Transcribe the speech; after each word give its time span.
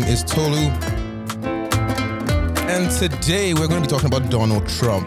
name 0.00 0.02
is 0.12 0.24
Tolu. 0.24 0.56
And 2.66 2.90
today 2.90 3.54
we're 3.54 3.68
going 3.68 3.80
to 3.80 3.82
be 3.82 3.86
talking 3.86 4.08
about 4.08 4.28
Donald 4.28 4.68
Trump. 4.68 5.06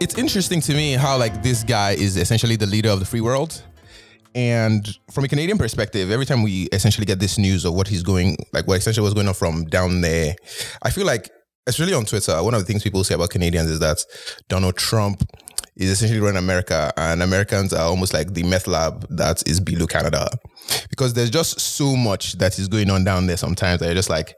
It's 0.00 0.16
interesting 0.16 0.62
to 0.62 0.72
me 0.72 0.92
how 0.92 1.18
like 1.18 1.42
this 1.42 1.62
guy 1.62 1.90
is 1.90 2.16
essentially 2.16 2.56
the 2.56 2.64
leader 2.64 2.88
of 2.88 2.98
the 2.98 3.04
free 3.04 3.20
world. 3.20 3.62
And 4.34 4.88
from 5.12 5.24
a 5.24 5.28
Canadian 5.28 5.58
perspective, 5.58 6.10
every 6.10 6.24
time 6.24 6.42
we 6.42 6.62
essentially 6.72 7.04
get 7.04 7.20
this 7.20 7.36
news 7.36 7.66
of 7.66 7.74
what 7.74 7.86
he's 7.86 8.02
going, 8.02 8.38
like 8.54 8.66
what 8.66 8.78
essentially 8.78 9.04
was 9.04 9.12
going 9.12 9.28
on 9.28 9.34
from 9.34 9.66
down 9.66 10.00
there, 10.00 10.34
I 10.82 10.88
feel 10.88 11.04
like, 11.04 11.28
especially 11.66 11.92
on 11.92 12.06
Twitter, 12.06 12.42
one 12.42 12.54
of 12.54 12.60
the 12.60 12.66
things 12.66 12.82
people 12.82 13.04
say 13.04 13.14
about 13.14 13.28
Canadians 13.28 13.68
is 13.68 13.80
that 13.80 14.02
Donald 14.48 14.78
Trump 14.78 15.22
is 15.76 15.90
essentially 15.90 16.20
running 16.20 16.38
America, 16.38 16.90
and 16.96 17.22
Americans 17.22 17.74
are 17.74 17.86
almost 17.86 18.14
like 18.14 18.32
the 18.32 18.44
meth 18.44 18.66
lab 18.66 19.06
that 19.10 19.46
is 19.46 19.60
below 19.60 19.86
Canada, 19.86 20.28
because 20.90 21.14
there's 21.14 21.30
just 21.30 21.60
so 21.60 21.96
much 21.96 22.34
that 22.34 22.58
is 22.58 22.68
going 22.68 22.90
on 22.90 23.04
down 23.04 23.26
there. 23.26 23.36
Sometimes 23.36 23.80
they're 23.80 23.94
just 23.94 24.10
like, 24.10 24.34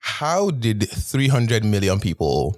how 0.00 0.50
did 0.50 0.88
300 0.88 1.64
million 1.64 2.00
people 2.00 2.56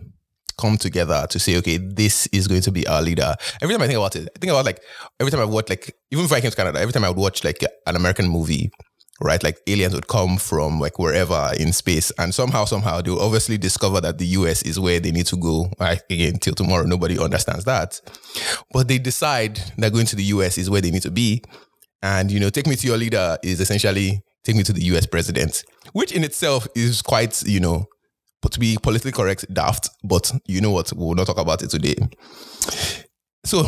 come 0.60 0.76
together 0.76 1.26
to 1.30 1.38
say, 1.38 1.56
okay, 1.56 1.78
this 1.78 2.26
is 2.28 2.46
going 2.46 2.60
to 2.60 2.70
be 2.70 2.86
our 2.86 3.00
leader. 3.00 3.34
Every 3.62 3.74
time 3.74 3.82
I 3.82 3.86
think 3.86 3.96
about 3.96 4.14
it, 4.16 4.28
I 4.36 4.38
think 4.38 4.50
about 4.50 4.66
like 4.66 4.80
every 5.18 5.30
time 5.30 5.40
I 5.40 5.44
watch 5.44 5.70
like 5.70 5.96
even 6.10 6.24
if 6.24 6.32
I 6.32 6.40
came 6.40 6.50
to 6.50 6.56
Canada, 6.56 6.78
every 6.78 6.92
time 6.92 7.04
I 7.04 7.08
would 7.08 7.18
watch 7.18 7.42
like 7.44 7.64
an 7.86 7.96
American 7.96 8.28
movie, 8.28 8.70
right? 9.20 9.42
Like 9.42 9.58
aliens 9.66 9.94
would 9.94 10.06
come 10.08 10.36
from 10.36 10.78
like 10.78 10.98
wherever 10.98 11.50
in 11.58 11.72
space, 11.72 12.12
and 12.18 12.34
somehow, 12.34 12.66
somehow 12.66 13.00
they'll 13.00 13.18
obviously 13.18 13.58
discover 13.58 14.00
that 14.02 14.18
the 14.18 14.26
US 14.26 14.62
is 14.62 14.78
where 14.78 15.00
they 15.00 15.10
need 15.10 15.26
to 15.26 15.36
go. 15.36 15.72
Right? 15.80 16.02
Again, 16.10 16.38
till 16.38 16.54
tomorrow, 16.54 16.84
nobody 16.84 17.18
understands 17.18 17.64
that. 17.64 18.00
But 18.72 18.88
they 18.88 18.98
decide 18.98 19.60
that 19.78 19.92
going 19.92 20.06
to 20.06 20.16
the 20.16 20.24
US 20.24 20.58
is 20.58 20.68
where 20.68 20.80
they 20.80 20.90
need 20.90 21.02
to 21.02 21.10
be. 21.10 21.42
And 22.02 22.30
you 22.30 22.40
know, 22.40 22.50
take 22.50 22.66
me 22.66 22.76
to 22.76 22.86
your 22.86 22.96
leader 22.96 23.36
is 23.42 23.60
essentially 23.60 24.22
take 24.44 24.56
me 24.56 24.62
to 24.64 24.72
the 24.72 24.82
US 24.84 25.06
president, 25.06 25.64
which 25.92 26.12
in 26.12 26.24
itself 26.24 26.66
is 26.74 27.02
quite, 27.02 27.42
you 27.42 27.60
know, 27.60 27.86
to 28.50 28.58
be 28.58 28.78
politically 28.82 29.12
correct, 29.12 29.44
daft. 29.52 29.90
But 30.02 30.32
you 30.46 30.60
know 30.60 30.70
what? 30.70 30.92
We'll 30.94 31.14
not 31.14 31.26
talk 31.26 31.38
about 31.38 31.62
it 31.62 31.70
today. 31.70 31.96
So 33.44 33.64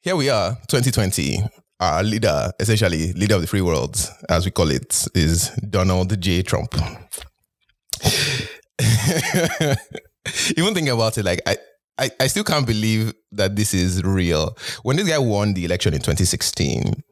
here 0.00 0.16
we 0.16 0.30
are, 0.30 0.54
2020. 0.68 1.42
Our 1.80 2.02
leader, 2.04 2.52
essentially 2.60 3.12
leader 3.14 3.34
of 3.34 3.40
the 3.40 3.48
free 3.48 3.60
world, 3.60 3.96
as 4.28 4.44
we 4.44 4.52
call 4.52 4.70
it, 4.70 5.06
is 5.14 5.48
Donald 5.68 6.20
J. 6.20 6.42
Trump. 6.42 6.74
Even 10.56 10.74
thinking 10.74 10.90
about 10.90 11.18
it, 11.18 11.24
like 11.24 11.40
I, 11.44 11.56
I, 11.98 12.10
I 12.20 12.26
still 12.28 12.44
can't 12.44 12.66
believe 12.66 13.12
that 13.32 13.56
this 13.56 13.74
is 13.74 14.04
real. 14.04 14.56
When 14.84 14.96
this 14.96 15.08
guy 15.08 15.18
won 15.18 15.54
the 15.54 15.64
election 15.64 15.94
in 15.94 16.00
2016, 16.00 17.02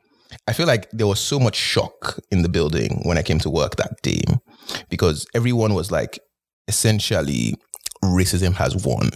I 0.46 0.52
feel 0.52 0.66
like 0.66 0.90
there 0.90 1.06
was 1.06 1.20
so 1.20 1.38
much 1.40 1.56
shock 1.56 2.18
in 2.30 2.42
the 2.42 2.48
building 2.48 3.00
when 3.04 3.18
I 3.18 3.22
came 3.22 3.38
to 3.40 3.50
work 3.50 3.76
that 3.76 4.00
day 4.02 4.22
because 4.88 5.26
everyone 5.34 5.74
was 5.74 5.90
like, 5.90 6.18
essentially, 6.68 7.54
racism 8.04 8.54
has 8.54 8.76
won. 8.76 9.10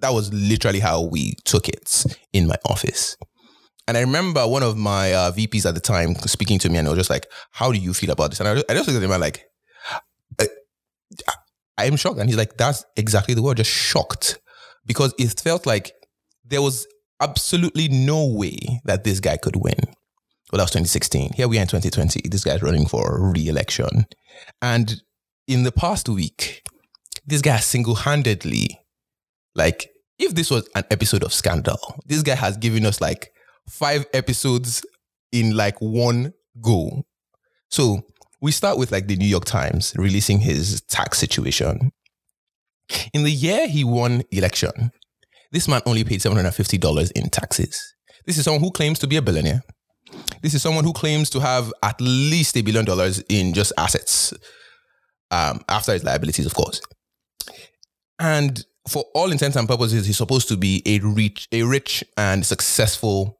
That 0.00 0.12
was 0.12 0.32
literally 0.32 0.80
how 0.80 1.02
we 1.02 1.34
took 1.44 1.68
it 1.68 2.04
in 2.32 2.46
my 2.46 2.56
office. 2.64 3.16
And 3.88 3.96
I 3.96 4.00
remember 4.00 4.46
one 4.46 4.62
of 4.62 4.76
my 4.76 5.12
uh, 5.12 5.32
VPs 5.32 5.66
at 5.66 5.74
the 5.74 5.80
time 5.80 6.14
speaking 6.16 6.58
to 6.60 6.68
me, 6.68 6.76
and 6.76 6.86
I 6.86 6.90
was 6.90 6.98
just 6.98 7.10
like, 7.10 7.26
"How 7.50 7.72
do 7.72 7.78
you 7.78 7.94
feel 7.94 8.10
about 8.10 8.30
this?" 8.30 8.40
And 8.40 8.48
I, 8.48 8.52
I 8.68 8.74
just 8.74 8.86
looked 8.86 8.98
at 8.98 9.02
him 9.02 9.10
and 9.10 9.20
like, 9.20 9.46
I, 10.38 10.46
I 11.78 11.86
am 11.86 11.96
shocked. 11.96 12.18
And 12.18 12.28
he's 12.28 12.36
like, 12.36 12.58
"That's 12.58 12.84
exactly 12.96 13.32
the 13.32 13.42
word, 13.42 13.56
just 13.56 13.70
shocked," 13.70 14.38
because 14.84 15.14
it 15.18 15.40
felt 15.40 15.64
like 15.64 15.92
there 16.44 16.60
was 16.60 16.86
absolutely 17.20 17.88
no 17.88 18.26
way 18.26 18.58
that 18.84 19.04
this 19.04 19.20
guy 19.20 19.38
could 19.38 19.56
win. 19.56 19.78
Well, 20.50 20.58
that 20.58 20.64
was 20.64 20.70
2016. 20.70 21.34
Here 21.34 21.46
we 21.46 21.58
are 21.58 21.62
in 21.62 21.68
2020. 21.68 22.28
This 22.28 22.44
guy's 22.44 22.62
running 22.62 22.86
for 22.86 23.32
re-election, 23.32 24.06
and 24.62 25.02
in 25.46 25.62
the 25.64 25.72
past 25.72 26.08
week, 26.08 26.62
this 27.26 27.42
guy 27.42 27.58
single 27.58 27.94
handedly, 27.94 28.80
like, 29.54 29.90
if 30.18 30.34
this 30.34 30.50
was 30.50 30.68
an 30.74 30.84
episode 30.90 31.22
of 31.22 31.32
Scandal, 31.32 31.78
this 32.06 32.22
guy 32.22 32.34
has 32.34 32.56
given 32.56 32.86
us 32.86 33.00
like 33.00 33.30
five 33.68 34.06
episodes 34.12 34.82
in 35.32 35.56
like 35.56 35.76
one 35.80 36.32
go. 36.60 37.04
So 37.70 38.02
we 38.40 38.50
start 38.50 38.78
with 38.78 38.90
like 38.90 39.06
the 39.06 39.16
New 39.16 39.26
York 39.26 39.44
Times 39.44 39.94
releasing 39.96 40.40
his 40.40 40.80
tax 40.82 41.18
situation. 41.18 41.92
In 43.12 43.24
the 43.24 43.30
year 43.30 43.68
he 43.68 43.84
won 43.84 44.22
election, 44.30 44.90
this 45.52 45.68
man 45.68 45.82
only 45.86 46.04
paid 46.04 46.20
$750 46.20 47.12
in 47.12 47.30
taxes. 47.30 47.94
This 48.26 48.38
is 48.38 48.44
someone 48.44 48.62
who 48.62 48.70
claims 48.70 48.98
to 49.00 49.06
be 49.06 49.16
a 49.16 49.22
billionaire. 49.22 49.62
This 50.42 50.54
is 50.54 50.62
someone 50.62 50.84
who 50.84 50.92
claims 50.92 51.30
to 51.30 51.40
have 51.40 51.72
at 51.82 52.00
least 52.00 52.56
a 52.56 52.62
billion 52.62 52.84
dollars 52.84 53.22
in 53.28 53.54
just 53.54 53.72
assets 53.76 54.32
um, 55.30 55.62
after 55.68 55.92
his 55.92 56.04
liabilities, 56.04 56.46
of 56.46 56.54
course. 56.54 56.80
And 58.18 58.64
for 58.88 59.04
all 59.14 59.30
intents 59.30 59.56
and 59.56 59.68
purposes, 59.68 60.06
he's 60.06 60.16
supposed 60.16 60.48
to 60.48 60.56
be 60.56 60.82
a 60.86 60.98
rich, 61.00 61.46
a 61.52 61.62
rich 61.62 62.02
and 62.16 62.44
successful 62.44 63.38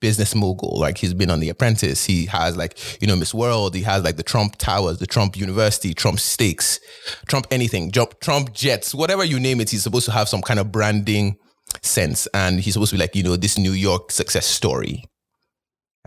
business 0.00 0.34
mogul. 0.34 0.78
Like 0.78 0.98
he's 0.98 1.14
been 1.14 1.30
on 1.30 1.40
The 1.40 1.48
Apprentice. 1.48 2.04
He 2.04 2.26
has 2.26 2.56
like, 2.56 3.00
you 3.00 3.06
know, 3.06 3.16
Miss 3.16 3.34
World. 3.34 3.74
He 3.74 3.82
has 3.82 4.02
like 4.02 4.16
the 4.16 4.22
Trump 4.22 4.56
Towers, 4.56 4.98
the 4.98 5.06
Trump 5.06 5.36
University, 5.36 5.94
Trump 5.94 6.18
Steaks, 6.18 6.80
Trump 7.28 7.46
anything, 7.50 7.92
Trump 7.92 8.52
Jets, 8.52 8.94
whatever 8.94 9.24
you 9.24 9.38
name 9.38 9.60
it. 9.60 9.70
He's 9.70 9.82
supposed 9.82 10.06
to 10.06 10.12
have 10.12 10.28
some 10.28 10.42
kind 10.42 10.58
of 10.58 10.72
branding 10.72 11.36
sense. 11.82 12.26
And 12.34 12.60
he's 12.60 12.74
supposed 12.74 12.90
to 12.90 12.96
be 12.96 13.00
like, 13.00 13.14
you 13.14 13.22
know, 13.22 13.36
this 13.36 13.58
New 13.58 13.72
York 13.72 14.10
success 14.10 14.46
story. 14.46 15.04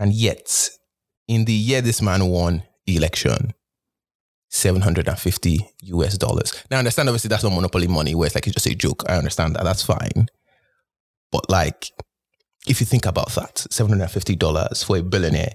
And 0.00 0.12
yet, 0.14 0.70
in 1.28 1.44
the 1.44 1.52
year 1.52 1.82
this 1.82 2.02
man 2.02 2.26
won 2.26 2.64
election, 2.86 3.52
750 4.48 5.70
US 5.82 6.18
dollars. 6.18 6.64
Now, 6.70 6.78
I 6.78 6.80
understand 6.80 7.08
obviously 7.08 7.28
that's 7.28 7.44
not 7.44 7.52
monopoly 7.52 7.86
money 7.86 8.14
where 8.14 8.26
it's 8.26 8.34
like 8.34 8.46
it's 8.46 8.54
just 8.54 8.66
a 8.66 8.74
joke. 8.74 9.04
I 9.08 9.16
understand 9.16 9.54
that. 9.54 9.62
That's 9.62 9.84
fine. 9.84 10.26
But 11.30 11.48
like, 11.48 11.90
if 12.66 12.80
you 12.80 12.86
think 12.86 13.06
about 13.06 13.30
that, 13.34 13.66
$750 13.70 14.84
for 14.84 14.96
a 14.96 15.02
billionaire. 15.02 15.52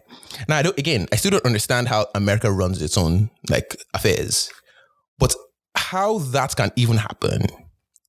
Now, 0.48 0.58
I 0.58 0.62
don't, 0.62 0.78
again, 0.78 1.08
I 1.12 1.18
still 1.18 1.32
don't 1.32 1.46
understand 1.46 1.88
how 1.88 2.08
America 2.16 2.52
runs 2.52 2.82
its 2.82 2.98
own 2.98 3.32
like 3.50 3.76
affairs. 3.94 4.50
But 5.20 5.36
how 5.76 6.20
that 6.20 6.56
can 6.56 6.72
even 6.76 6.98
happen 6.98 7.48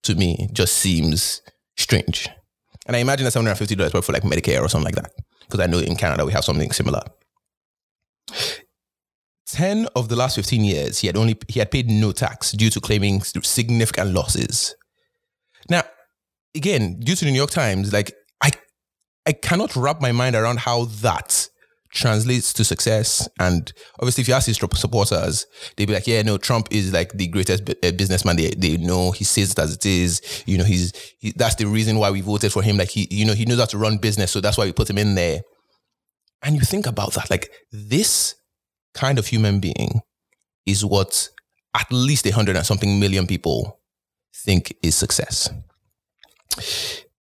to 0.05 0.15
me 0.15 0.49
just 0.53 0.75
seems 0.75 1.43
strange. 1.77 2.29
And 2.87 2.95
I 2.95 3.01
imagine 3.01 3.25
that 3.25 3.33
$750 3.33 3.77
probably 3.91 4.03
for 4.03 4.13
like 4.13 4.23
Medicare 4.23 4.63
or 4.63 4.69
something 4.69 4.95
like 4.95 5.03
that. 5.03 5.11
Because 5.47 5.61
I 5.61 5.67
know 5.67 5.79
in 5.79 5.97
Canada 5.97 6.25
we 6.25 6.33
have 6.33 6.45
something 6.45 6.71
similar. 6.73 7.03
10 9.47 9.87
of 9.95 10.09
the 10.09 10.17
last 10.17 10.35
15 10.35 10.65
years 10.65 10.99
he 10.99 11.07
had 11.07 11.17
only 11.17 11.37
he 11.49 11.61
had 11.61 11.71
paid 11.71 11.89
no 11.89 12.13
tax 12.13 12.53
due 12.53 12.69
to 12.69 12.81
claiming 12.81 13.23
significant 13.23 14.13
losses 14.13 14.75
now 15.71 15.83
again 16.55 16.99
due 16.99 17.15
to 17.15 17.25
the 17.25 17.31
new 17.31 17.37
york 17.37 17.51
times 17.51 17.93
like 17.93 18.13
i 18.43 18.51
i 19.25 19.33
cannot 19.33 19.75
wrap 19.77 20.01
my 20.01 20.11
mind 20.11 20.35
around 20.35 20.59
how 20.59 20.87
that 20.87 21.49
translates 21.91 22.53
to 22.55 22.65
success. 22.65 23.29
And 23.39 23.73
obviously 24.01 24.23
if 24.23 24.29
you 24.29 24.35
ask 24.35 24.47
his 24.47 24.57
supporters 24.57 25.47
they'd 25.77 25.87
be 25.87 25.95
like 25.95 26.07
yeah 26.07 26.23
no 26.23 26.39
trump 26.39 26.69
is 26.71 26.93
like 26.93 27.13
the 27.13 27.29
greatest 27.29 27.69
uh, 27.69 27.93
businessman 27.93 28.37
they, 28.37 28.51
they 28.51 28.77
know. 28.77 29.11
He 29.11 29.25
says 29.25 29.53
it 29.53 29.59
as 29.59 29.75
it 29.75 29.87
is. 29.87 30.45
You 30.47 30.59
know 30.59 30.65
he's 30.65 30.93
he, 31.19 31.33
that's 31.37 31.57
the 31.57 31.67
reason 31.67 31.99
why 31.99 32.11
we 32.11 32.21
voted 32.21 32.53
for 32.53 32.63
him. 32.63 32.77
Like 32.77 32.91
he 32.91 33.09
you 33.11 33.25
know 33.25 33.35
he 33.35 33.45
knows 33.45 33.59
how 33.59 33.67
to 33.67 33.79
run 33.79 33.99
business 33.99 34.31
so 34.31 34.41
that's 34.41 34.59
why 34.59 34.65
we 34.65 34.73
put 34.73 34.91
him 34.91 34.99
in 34.99 35.15
there. 35.15 35.41
And 36.43 36.55
you 36.55 36.63
think 36.63 36.87
about 36.87 37.15
that 37.15 37.31
like 37.31 37.51
this 37.73 38.35
kind 38.95 39.19
of 39.19 39.27
human 39.27 39.61
being 39.61 40.01
is 40.65 40.85
what 40.85 41.29
at 41.75 41.87
least 41.93 42.27
a 42.27 42.31
hundred 42.31 42.57
and 42.57 42.67
something 42.67 42.99
million 42.99 43.27
people 43.27 43.81
think 44.35 44.77
is 44.83 44.95
success. 44.95 45.51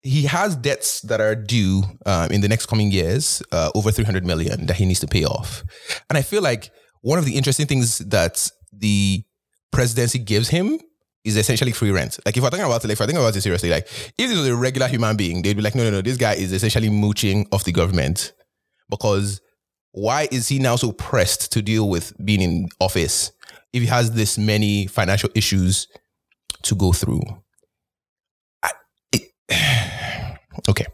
He 0.02 0.24
has 0.24 0.56
debts 0.56 1.00
that 1.02 1.20
are 1.20 1.34
due 1.34 1.84
um, 2.06 2.30
in 2.30 2.40
the 2.40 2.48
next 2.48 2.66
coming 2.66 2.90
years, 2.90 3.42
uh, 3.52 3.70
over 3.74 3.90
300 3.90 4.26
million 4.26 4.66
that 4.66 4.76
he 4.76 4.84
needs 4.84 5.00
to 5.00 5.06
pay 5.06 5.24
off. 5.24 5.62
And 6.10 6.18
I 6.18 6.22
feel 6.22 6.42
like 6.42 6.70
one 7.02 7.18
of 7.18 7.24
the 7.24 7.36
interesting 7.36 7.66
things 7.66 7.98
that 7.98 8.50
the 8.72 9.22
presidency 9.70 10.18
gives 10.18 10.48
him 10.48 10.80
is 11.24 11.36
essentially 11.36 11.72
free 11.72 11.90
rent. 11.90 12.18
Like 12.26 12.36
if 12.36 12.42
I 12.42 12.50
think 12.50 12.62
about 12.64 12.84
it, 12.84 12.88
like 12.88 12.94
if 12.94 13.00
I 13.00 13.06
think 13.06 13.18
about 13.18 13.36
it 13.36 13.42
seriously, 13.42 13.70
like 13.70 13.84
if 13.86 14.16
this 14.16 14.36
was 14.36 14.48
a 14.48 14.56
regular 14.56 14.88
human 14.88 15.16
being, 15.16 15.42
they'd 15.42 15.56
be 15.56 15.62
like, 15.62 15.74
no, 15.74 15.84
no, 15.84 15.90
no, 15.90 16.02
this 16.02 16.16
guy 16.16 16.34
is 16.34 16.52
essentially 16.52 16.88
mooching 16.88 17.46
off 17.52 17.64
the 17.64 17.72
government 17.72 18.32
because 18.90 19.40
why 19.92 20.26
is 20.30 20.48
he 20.48 20.58
now 20.58 20.76
so 20.76 20.92
pressed 20.92 21.52
to 21.52 21.62
deal 21.62 21.88
with 21.88 22.12
being 22.24 22.40
in 22.40 22.68
office 22.80 23.30
if 23.72 23.82
he 23.82 23.88
has 23.88 24.12
this 24.12 24.38
many 24.38 24.86
financial 24.86 25.30
issues 25.34 25.86
to 26.62 26.74
go 26.74 26.92
through? 26.92 27.22
I, 28.62 28.70
it, 29.12 29.30
okay. 30.68 30.86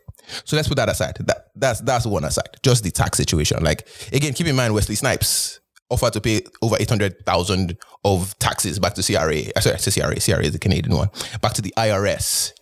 So 0.45 0.57
let's 0.57 0.69
put 0.69 0.77
that 0.77 0.89
aside. 0.89 1.17
That 1.21 1.47
that's 1.57 1.81
that's 1.81 2.07
one 2.07 2.25
aside. 2.25 2.59
Just 2.63 2.85
the 2.85 2.91
tax 2.91 3.17
situation. 3.17 3.63
Like 3.63 3.89
again, 4.13 4.33
keep 4.35 4.47
in 4.47 4.57
mind 4.57 4.75
Wesley 4.75 4.95
Snipes 4.95 5.61
offered 5.91 6.13
to 6.13 6.21
pay 6.21 6.43
over 6.63 6.77
eight 6.79 6.89
hundred 6.89 7.25
thousand 7.25 7.79
of 8.05 8.39
taxes 8.39 8.79
back 8.79 8.95
to 8.95 9.03
CRA. 9.03 9.43
Uh, 9.57 9.61
sorry, 9.61 9.79
to 9.79 9.91
CRA. 9.91 10.21
CRA 10.21 10.45
is 10.45 10.53
the 10.53 10.59
Canadian 10.59 10.97
one. 10.97 11.09
Back 11.41 11.55
to 11.55 11.63
the 11.63 11.73
IRS, 11.77 12.53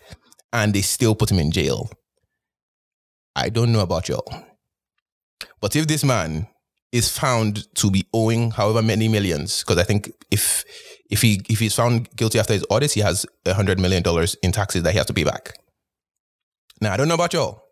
and 0.52 0.72
they 0.72 0.82
still 0.82 1.14
put 1.14 1.30
him 1.30 1.38
in 1.38 1.50
jail. 1.50 1.90
I 3.34 3.48
don't 3.48 3.72
know 3.72 3.80
about 3.80 4.08
y'all. 4.08 4.26
But 5.60 5.76
if 5.76 5.86
this 5.86 6.04
man 6.04 6.46
is 6.92 7.10
found 7.10 7.66
to 7.74 7.90
be 7.90 8.06
owing 8.14 8.52
however 8.52 8.80
many 8.82 9.08
millions, 9.08 9.62
because 9.62 9.78
I 9.78 9.84
think 9.84 10.10
if 10.30 10.64
if 11.10 11.22
he 11.22 11.42
if 11.48 11.58
he's 11.58 11.74
found 11.74 12.14
guilty 12.16 12.38
after 12.38 12.54
his 12.54 12.64
audit, 12.70 12.92
he 12.92 13.00
has 13.00 13.26
hundred 13.46 13.78
million 13.78 14.02
dollars 14.02 14.36
in 14.42 14.52
taxes 14.52 14.82
that 14.84 14.92
he 14.92 14.98
has 14.98 15.06
to 15.06 15.14
pay 15.14 15.24
back. 15.24 15.58
Now 16.80 16.92
I 16.92 16.96
don't 16.96 17.08
know 17.08 17.14
about 17.14 17.32
y'all, 17.32 17.62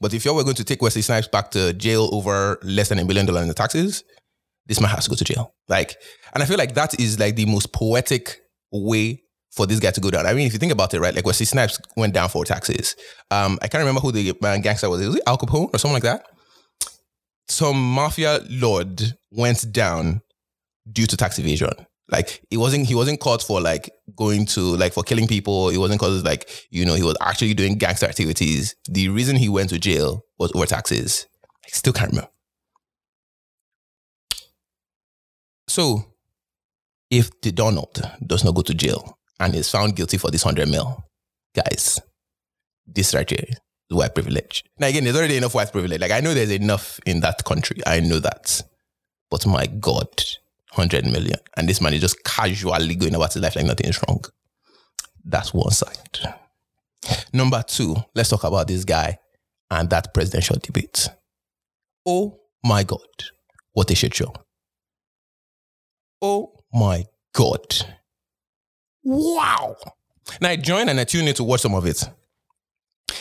but 0.00 0.14
if 0.14 0.24
y'all 0.24 0.34
were 0.34 0.44
going 0.44 0.56
to 0.56 0.64
take 0.64 0.82
Wesley 0.82 1.02
Snipes 1.02 1.28
back 1.28 1.50
to 1.52 1.72
jail 1.72 2.08
over 2.12 2.58
less 2.62 2.88
than 2.88 2.98
a 2.98 3.04
million 3.04 3.26
dollars 3.26 3.42
in 3.42 3.48
the 3.48 3.54
taxes, 3.54 4.04
this 4.66 4.80
man 4.80 4.90
has 4.90 5.04
to 5.04 5.10
go 5.10 5.16
to 5.16 5.24
jail. 5.24 5.54
Like, 5.68 5.96
and 6.34 6.42
I 6.42 6.46
feel 6.46 6.58
like 6.58 6.74
that 6.74 6.98
is 6.98 7.18
like 7.18 7.36
the 7.36 7.46
most 7.46 7.72
poetic 7.72 8.38
way 8.70 9.22
for 9.50 9.66
this 9.66 9.80
guy 9.80 9.90
to 9.90 10.00
go 10.00 10.10
down. 10.10 10.26
I 10.26 10.32
mean, 10.32 10.46
if 10.46 10.52
you 10.52 10.58
think 10.58 10.72
about 10.72 10.94
it, 10.94 11.00
right? 11.00 11.14
Like 11.14 11.26
Wesley 11.26 11.46
Snipes 11.46 11.78
went 11.96 12.14
down 12.14 12.28
for 12.28 12.44
taxes. 12.44 12.96
Um, 13.30 13.58
I 13.60 13.68
can't 13.68 13.80
remember 13.82 14.00
who 14.00 14.12
the 14.12 14.30
uh, 14.30 14.58
gangster 14.58 14.88
was. 14.88 15.06
Was 15.06 15.16
it 15.16 15.22
Al 15.26 15.36
Capone 15.36 15.74
or 15.74 15.78
something 15.78 15.94
like 15.94 16.04
that? 16.04 16.24
Some 17.48 17.76
mafia 17.76 18.40
lord 18.48 19.02
went 19.30 19.70
down 19.72 20.22
due 20.90 21.06
to 21.06 21.16
tax 21.16 21.38
evasion. 21.38 21.70
Like 22.12 22.44
it 22.50 22.58
wasn't 22.58 22.86
he 22.86 22.94
wasn't 22.94 23.20
caught 23.20 23.42
for 23.42 23.58
like 23.60 23.90
going 24.14 24.44
to 24.46 24.60
like 24.76 24.92
for 24.92 25.02
killing 25.02 25.26
people. 25.26 25.70
It 25.70 25.78
wasn't 25.78 25.98
cause 25.98 26.22
like, 26.22 26.48
you 26.70 26.84
know, 26.84 26.94
he 26.94 27.02
was 27.02 27.16
actually 27.22 27.54
doing 27.54 27.78
gangster 27.78 28.06
activities. 28.06 28.76
The 28.86 29.08
reason 29.08 29.34
he 29.34 29.48
went 29.48 29.70
to 29.70 29.78
jail 29.78 30.22
was 30.38 30.52
over 30.54 30.66
taxes. 30.66 31.26
I 31.64 31.68
still 31.68 31.94
can't 31.94 32.10
remember. 32.10 32.30
So 35.68 36.04
if 37.10 37.40
the 37.40 37.50
Donald 37.50 38.02
does 38.26 38.44
not 38.44 38.54
go 38.54 38.62
to 38.62 38.74
jail 38.74 39.18
and 39.40 39.54
is 39.54 39.70
found 39.70 39.96
guilty 39.96 40.18
for 40.18 40.30
this 40.30 40.42
hundred 40.42 40.68
mil, 40.68 41.02
guys, 41.56 41.98
this 42.86 43.14
right 43.14 43.28
here 43.28 43.46
is 43.48 43.96
white 43.96 44.14
privilege. 44.14 44.64
Now 44.78 44.88
again, 44.88 45.04
there's 45.04 45.16
already 45.16 45.38
enough 45.38 45.54
white 45.54 45.72
privilege. 45.72 46.02
Like 46.02 46.10
I 46.10 46.20
know 46.20 46.34
there's 46.34 46.50
enough 46.50 47.00
in 47.06 47.20
that 47.20 47.42
country. 47.44 47.80
I 47.86 48.00
know 48.00 48.18
that. 48.18 48.60
But 49.30 49.46
my 49.46 49.64
God, 49.66 50.22
100 50.74 51.04
million. 51.06 51.38
And 51.56 51.68
this 51.68 51.80
man 51.80 51.94
is 51.94 52.00
just 52.00 52.22
casually 52.24 52.94
going 52.94 53.14
about 53.14 53.32
his 53.34 53.42
life 53.42 53.56
like 53.56 53.66
nothing 53.66 53.88
is 53.88 54.00
wrong. 54.08 54.24
That's 55.24 55.52
one 55.52 55.70
side. 55.70 56.18
Number 57.32 57.62
two, 57.66 57.96
let's 58.14 58.30
talk 58.30 58.44
about 58.44 58.68
this 58.68 58.84
guy 58.84 59.18
and 59.70 59.90
that 59.90 60.14
presidential 60.14 60.56
debate. 60.62 61.08
Oh 62.06 62.40
my 62.64 62.84
God, 62.84 63.00
what 63.72 63.90
a 63.90 63.94
shit 63.94 64.14
show. 64.14 64.32
Oh 66.20 66.64
my 66.72 67.04
God. 67.34 67.84
Wow. 69.04 69.76
Now 70.40 70.50
I 70.50 70.56
joined 70.56 70.90
and 70.90 71.00
I 71.00 71.04
tuned 71.04 71.28
in 71.28 71.34
to 71.34 71.44
watch 71.44 71.60
some 71.60 71.74
of 71.74 71.86
it. 71.86 72.08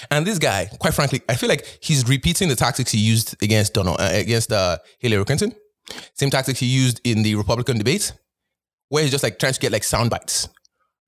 And 0.10 0.26
this 0.26 0.40
guy, 0.40 0.70
quite 0.80 0.94
frankly, 0.94 1.22
I 1.28 1.36
feel 1.36 1.50
like 1.50 1.80
he's 1.82 2.08
repeating 2.08 2.50
the 2.50 2.56
tactics 2.56 2.92
he 2.92 3.00
used 3.00 3.42
against 3.42 3.74
Donald, 3.74 4.00
uh, 4.00 4.10
against 4.12 4.52
uh, 4.52 4.78
Hillary 5.00 5.26
Clinton. 5.26 5.54
Same 6.14 6.30
tactics 6.30 6.60
he 6.60 6.66
used 6.66 7.02
in 7.04 7.24
the 7.24 7.36
Republican 7.36 7.78
debate, 7.78 8.14
where 8.90 9.04
he's 9.04 9.12
just 9.12 9.24
like 9.24 9.40
trying 9.40 9.54
to 9.54 9.60
get 9.60 9.72
like 9.72 9.84
sound 9.84 10.10
bites, 10.10 10.48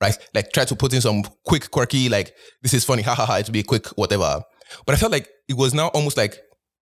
right? 0.01 0.17
Like 0.33 0.51
try 0.51 0.65
to 0.65 0.75
put 0.75 0.93
in 0.93 1.01
some 1.01 1.23
quick, 1.45 1.71
quirky, 1.71 2.09
like 2.09 2.33
this 2.61 2.73
is 2.73 2.85
funny, 2.85 3.01
ha 3.07 3.15
ha 3.15 3.25
ha. 3.25 3.37
It 3.37 3.51
be 3.51 3.59
a 3.59 3.63
quick 3.63 3.87
whatever. 3.97 4.41
But 4.85 4.95
I 4.95 4.97
felt 4.97 5.11
like 5.11 5.29
it 5.47 5.57
was 5.57 5.73
now 5.73 5.87
almost 5.89 6.17
like 6.17 6.37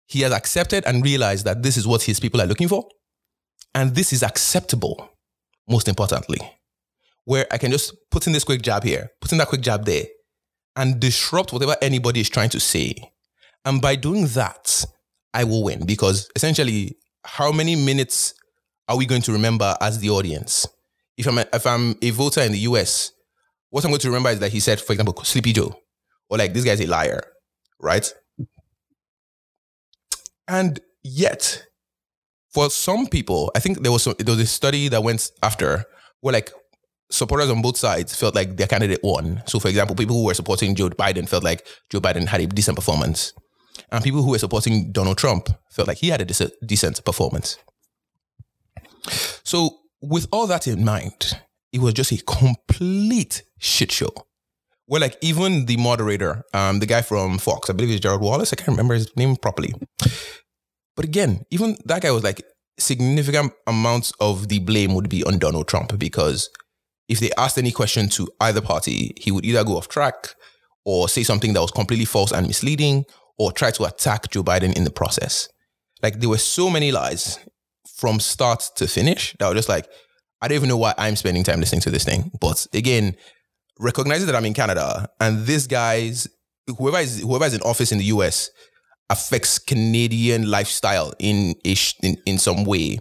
he 0.07 0.21
has 0.21 0.31
accepted 0.31 0.85
and 0.85 1.03
realized 1.03 1.45
that 1.45 1.63
this 1.63 1.77
is 1.77 1.87
what 1.87 2.03
his 2.03 2.19
people 2.19 2.41
are 2.41 2.47
looking 2.47 2.67
for, 2.67 2.87
and 3.73 3.95
this 3.95 4.13
is 4.13 4.23
acceptable. 4.23 5.09
Most 5.69 5.87
importantly, 5.87 6.39
where 7.25 7.45
I 7.51 7.57
can 7.57 7.71
just 7.71 7.93
put 8.09 8.27
in 8.27 8.33
this 8.33 8.43
quick 8.43 8.61
jab 8.61 8.83
here, 8.83 9.09
put 9.21 9.31
in 9.31 9.37
that 9.37 9.47
quick 9.47 9.61
jab 9.61 9.85
there, 9.85 10.05
and 10.75 10.99
disrupt 10.99 11.53
whatever 11.53 11.75
anybody 11.81 12.19
is 12.19 12.29
trying 12.29 12.49
to 12.49 12.59
say. 12.59 12.95
And 13.63 13.81
by 13.81 13.95
doing 13.95 14.27
that, 14.27 14.85
I 15.33 15.43
will 15.43 15.63
win 15.63 15.85
because 15.85 16.29
essentially 16.35 16.97
how 17.23 17.51
many 17.51 17.75
minutes 17.75 18.33
are 18.87 18.97
we 18.97 19.05
going 19.05 19.21
to 19.23 19.31
remember 19.31 19.75
as 19.81 19.99
the 19.99 20.09
audience? 20.09 20.67
If 21.17 21.27
I'm 21.27 21.37
a, 21.37 21.45
if 21.53 21.65
I'm 21.65 21.95
a 22.01 22.09
voter 22.11 22.41
in 22.41 22.51
the 22.51 22.59
US, 22.59 23.11
what 23.69 23.83
I'm 23.83 23.91
going 23.91 24.01
to 24.01 24.07
remember 24.07 24.29
is 24.29 24.39
that 24.39 24.51
he 24.51 24.59
said, 24.59 24.79
for 24.79 24.93
example, 24.93 25.23
Sleepy 25.23 25.53
Joe, 25.53 25.75
or 26.29 26.37
like 26.37 26.53
this 26.53 26.65
guy's 26.65 26.81
a 26.81 26.87
liar, 26.87 27.21
right? 27.79 28.11
And 30.47 30.79
yet, 31.03 31.63
for 32.53 32.69
some 32.69 33.07
people, 33.07 33.51
I 33.55 33.59
think 33.59 33.81
there 33.81 33.91
was 33.91 34.03
some, 34.03 34.15
there 34.19 34.35
was 34.35 34.43
a 34.43 34.47
study 34.47 34.89
that 34.89 35.03
went 35.03 35.31
after 35.41 35.85
where 36.19 36.33
like 36.33 36.51
supporters 37.09 37.49
on 37.49 37.61
both 37.61 37.77
sides 37.77 38.15
felt 38.15 38.35
like 38.35 38.57
their 38.57 38.67
candidate 38.67 38.99
won. 39.03 39.41
So, 39.45 39.59
for 39.59 39.67
example, 39.69 39.95
people 39.95 40.15
who 40.15 40.25
were 40.25 40.33
supporting 40.33 40.75
Joe 40.75 40.89
Biden 40.89 41.27
felt 41.27 41.43
like 41.43 41.65
Joe 41.89 42.01
Biden 42.01 42.27
had 42.27 42.41
a 42.41 42.47
decent 42.47 42.75
performance 42.75 43.33
and 43.89 44.03
people 44.03 44.23
who 44.23 44.31
were 44.31 44.39
supporting 44.39 44.91
Donald 44.91 45.17
Trump 45.17 45.49
felt 45.69 45.87
like 45.87 45.97
he 45.97 46.09
had 46.09 46.21
a 46.21 46.25
decent, 46.25 46.53
decent 46.65 47.03
performance. 47.05 47.57
So, 49.43 49.79
with 50.01 50.27
all 50.31 50.47
that 50.47 50.67
in 50.67 50.83
mind, 50.83 51.39
it 51.71 51.79
was 51.79 51.93
just 51.93 52.11
a 52.11 52.17
complete 52.23 53.43
shit 53.59 53.91
show. 53.91 54.11
Where 54.85 55.01
like 55.01 55.17
even 55.21 55.65
the 55.67 55.77
moderator, 55.77 56.43
um, 56.53 56.79
the 56.79 56.85
guy 56.85 57.01
from 57.01 57.37
Fox, 57.37 57.69
I 57.69 57.73
believe 57.73 57.91
it's 57.91 58.01
Gerald 58.01 58.21
Wallace, 58.21 58.51
I 58.51 58.57
can't 58.57 58.69
remember 58.69 58.93
his 58.93 59.15
name 59.15 59.35
properly. 59.37 59.73
But 60.95 61.05
again, 61.05 61.45
even 61.49 61.77
that 61.85 62.01
guy 62.01 62.11
was 62.11 62.23
like 62.23 62.43
significant 62.77 63.53
amounts 63.67 64.11
of 64.19 64.49
the 64.49 64.59
blame 64.59 64.93
would 64.93 65.07
be 65.07 65.23
on 65.23 65.39
Donald 65.39 65.67
Trump 65.67 65.97
because 65.97 66.49
if 67.07 67.19
they 67.19 67.31
asked 67.37 67.57
any 67.57 67.71
question 67.71 68.09
to 68.09 68.29
either 68.41 68.61
party, 68.61 69.13
he 69.17 69.31
would 69.31 69.45
either 69.45 69.63
go 69.63 69.77
off 69.77 69.87
track 69.87 70.35
or 70.83 71.07
say 71.07 71.23
something 71.23 71.53
that 71.53 71.61
was 71.61 71.71
completely 71.71 72.05
false 72.05 72.31
and 72.31 72.47
misleading 72.47 73.05
or 73.41 73.51
try 73.51 73.71
to 73.71 73.85
attack 73.85 74.29
Joe 74.29 74.43
Biden 74.43 74.77
in 74.77 74.83
the 74.83 74.91
process. 74.91 75.49
Like 76.03 76.19
there 76.19 76.29
were 76.29 76.37
so 76.37 76.69
many 76.69 76.91
lies 76.91 77.39
from 77.95 78.19
start 78.19 78.69
to 78.75 78.87
finish 78.87 79.35
that 79.39 79.49
were 79.49 79.55
just 79.55 79.67
like, 79.67 79.87
I 80.43 80.47
don't 80.47 80.57
even 80.57 80.69
know 80.69 80.77
why 80.77 80.93
I'm 80.95 81.15
spending 81.15 81.43
time 81.43 81.59
listening 81.59 81.81
to 81.81 81.89
this 81.89 82.03
thing. 82.03 82.29
But 82.39 82.67
again, 82.71 83.15
recognizing 83.79 84.27
that 84.27 84.35
I'm 84.35 84.45
in 84.45 84.53
Canada 84.53 85.09
and 85.19 85.47
this 85.47 85.65
guy's 85.65 86.27
whoever 86.77 86.99
is 86.99 87.21
whoever 87.21 87.45
is 87.45 87.55
in 87.55 87.61
office 87.61 87.91
in 87.91 87.97
the 87.97 88.05
US 88.05 88.51
affects 89.09 89.57
Canadian 89.57 90.47
lifestyle 90.47 91.11
in 91.17 91.55
in 91.63 92.17
in 92.27 92.37
some 92.37 92.63
way 92.63 92.99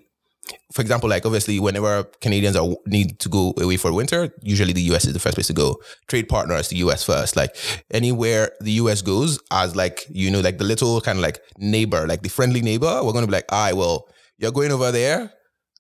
for 0.73 0.83
example, 0.83 1.09
like 1.09 1.27
obviously, 1.27 1.59
whenever 1.59 2.05
Canadians 2.21 2.57
are 2.57 2.69
need 2.87 3.19
to 3.21 3.29
go 3.29 3.53
away 3.59 3.77
for 3.77 3.93
winter, 3.93 4.33
usually 4.43 4.73
the 4.73 4.83
US 4.93 5.05
is 5.05 5.13
the 5.13 5.19
first 5.19 5.35
place 5.35 5.49
to 5.49 5.53
go. 5.53 5.81
Trade 6.07 6.29
partner 6.29 6.55
is 6.57 6.69
the 6.69 6.77
US 6.77 7.03
first. 7.03 7.37
Like 7.37 7.57
anywhere 7.91 8.53
the 8.61 8.73
US 8.73 9.03
goes, 9.03 9.41
as 9.51 9.75
like 9.75 10.07
you 10.11 10.31
know, 10.31 10.41
like 10.41 10.59
the 10.59 10.65
little 10.65 11.01
kind 11.01 11.19
of 11.19 11.23
like 11.23 11.41
neighbor, 11.59 12.07
like 12.07 12.23
the 12.23 12.29
friendly 12.29 12.63
neighbor, 12.63 13.01
we're 13.03 13.13
gonna 13.13 13.27
be 13.27 13.33
like, 13.33 13.53
"I 13.53 13.73
well, 13.73 14.09
you're 14.39 14.53
going 14.53 14.71
over 14.71 14.93
there, 14.93 15.33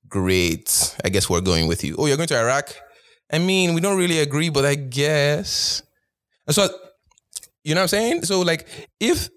great. 0.08 0.96
I 1.04 1.08
guess 1.08 1.30
we're 1.30 1.40
going 1.40 1.68
with 1.68 1.84
you. 1.84 1.94
Oh, 1.98 2.06
you're 2.06 2.16
going 2.16 2.28
to 2.28 2.38
Iraq. 2.38 2.74
I 3.32 3.38
mean, 3.38 3.74
we 3.74 3.80
don't 3.80 3.96
really 3.96 4.18
agree, 4.18 4.48
but 4.48 4.64
I 4.64 4.74
guess." 4.74 5.82
And 6.46 6.54
so, 6.54 6.68
you 7.62 7.74
know 7.74 7.80
what 7.80 7.84
I'm 7.84 7.88
saying? 7.88 8.24
So, 8.24 8.40
like, 8.40 8.66
if 8.98 9.28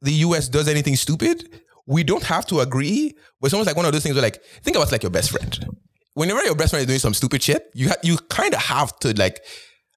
the 0.00 0.12
US 0.26 0.48
does 0.48 0.66
anything 0.66 0.96
stupid, 0.96 1.62
we 1.86 2.02
don't 2.04 2.22
have 2.24 2.46
to 2.46 2.60
agree, 2.60 3.14
but 3.40 3.46
it's 3.46 3.54
almost 3.54 3.66
like 3.66 3.76
one 3.76 3.86
of 3.86 3.92
those 3.92 4.02
things 4.02 4.14
where 4.14 4.22
like, 4.22 4.42
think 4.62 4.76
about 4.76 4.90
like 4.90 5.02
your 5.02 5.10
best 5.10 5.30
friend. 5.30 5.66
Whenever 6.14 6.42
your 6.44 6.54
best 6.54 6.70
friend 6.70 6.80
is 6.82 6.86
doing 6.86 6.98
some 6.98 7.14
stupid 7.14 7.42
shit, 7.42 7.70
you 7.74 7.88
ha- 7.88 7.96
you 8.02 8.16
kind 8.28 8.54
of 8.54 8.60
have 8.60 8.98
to 9.00 9.12
like, 9.16 9.40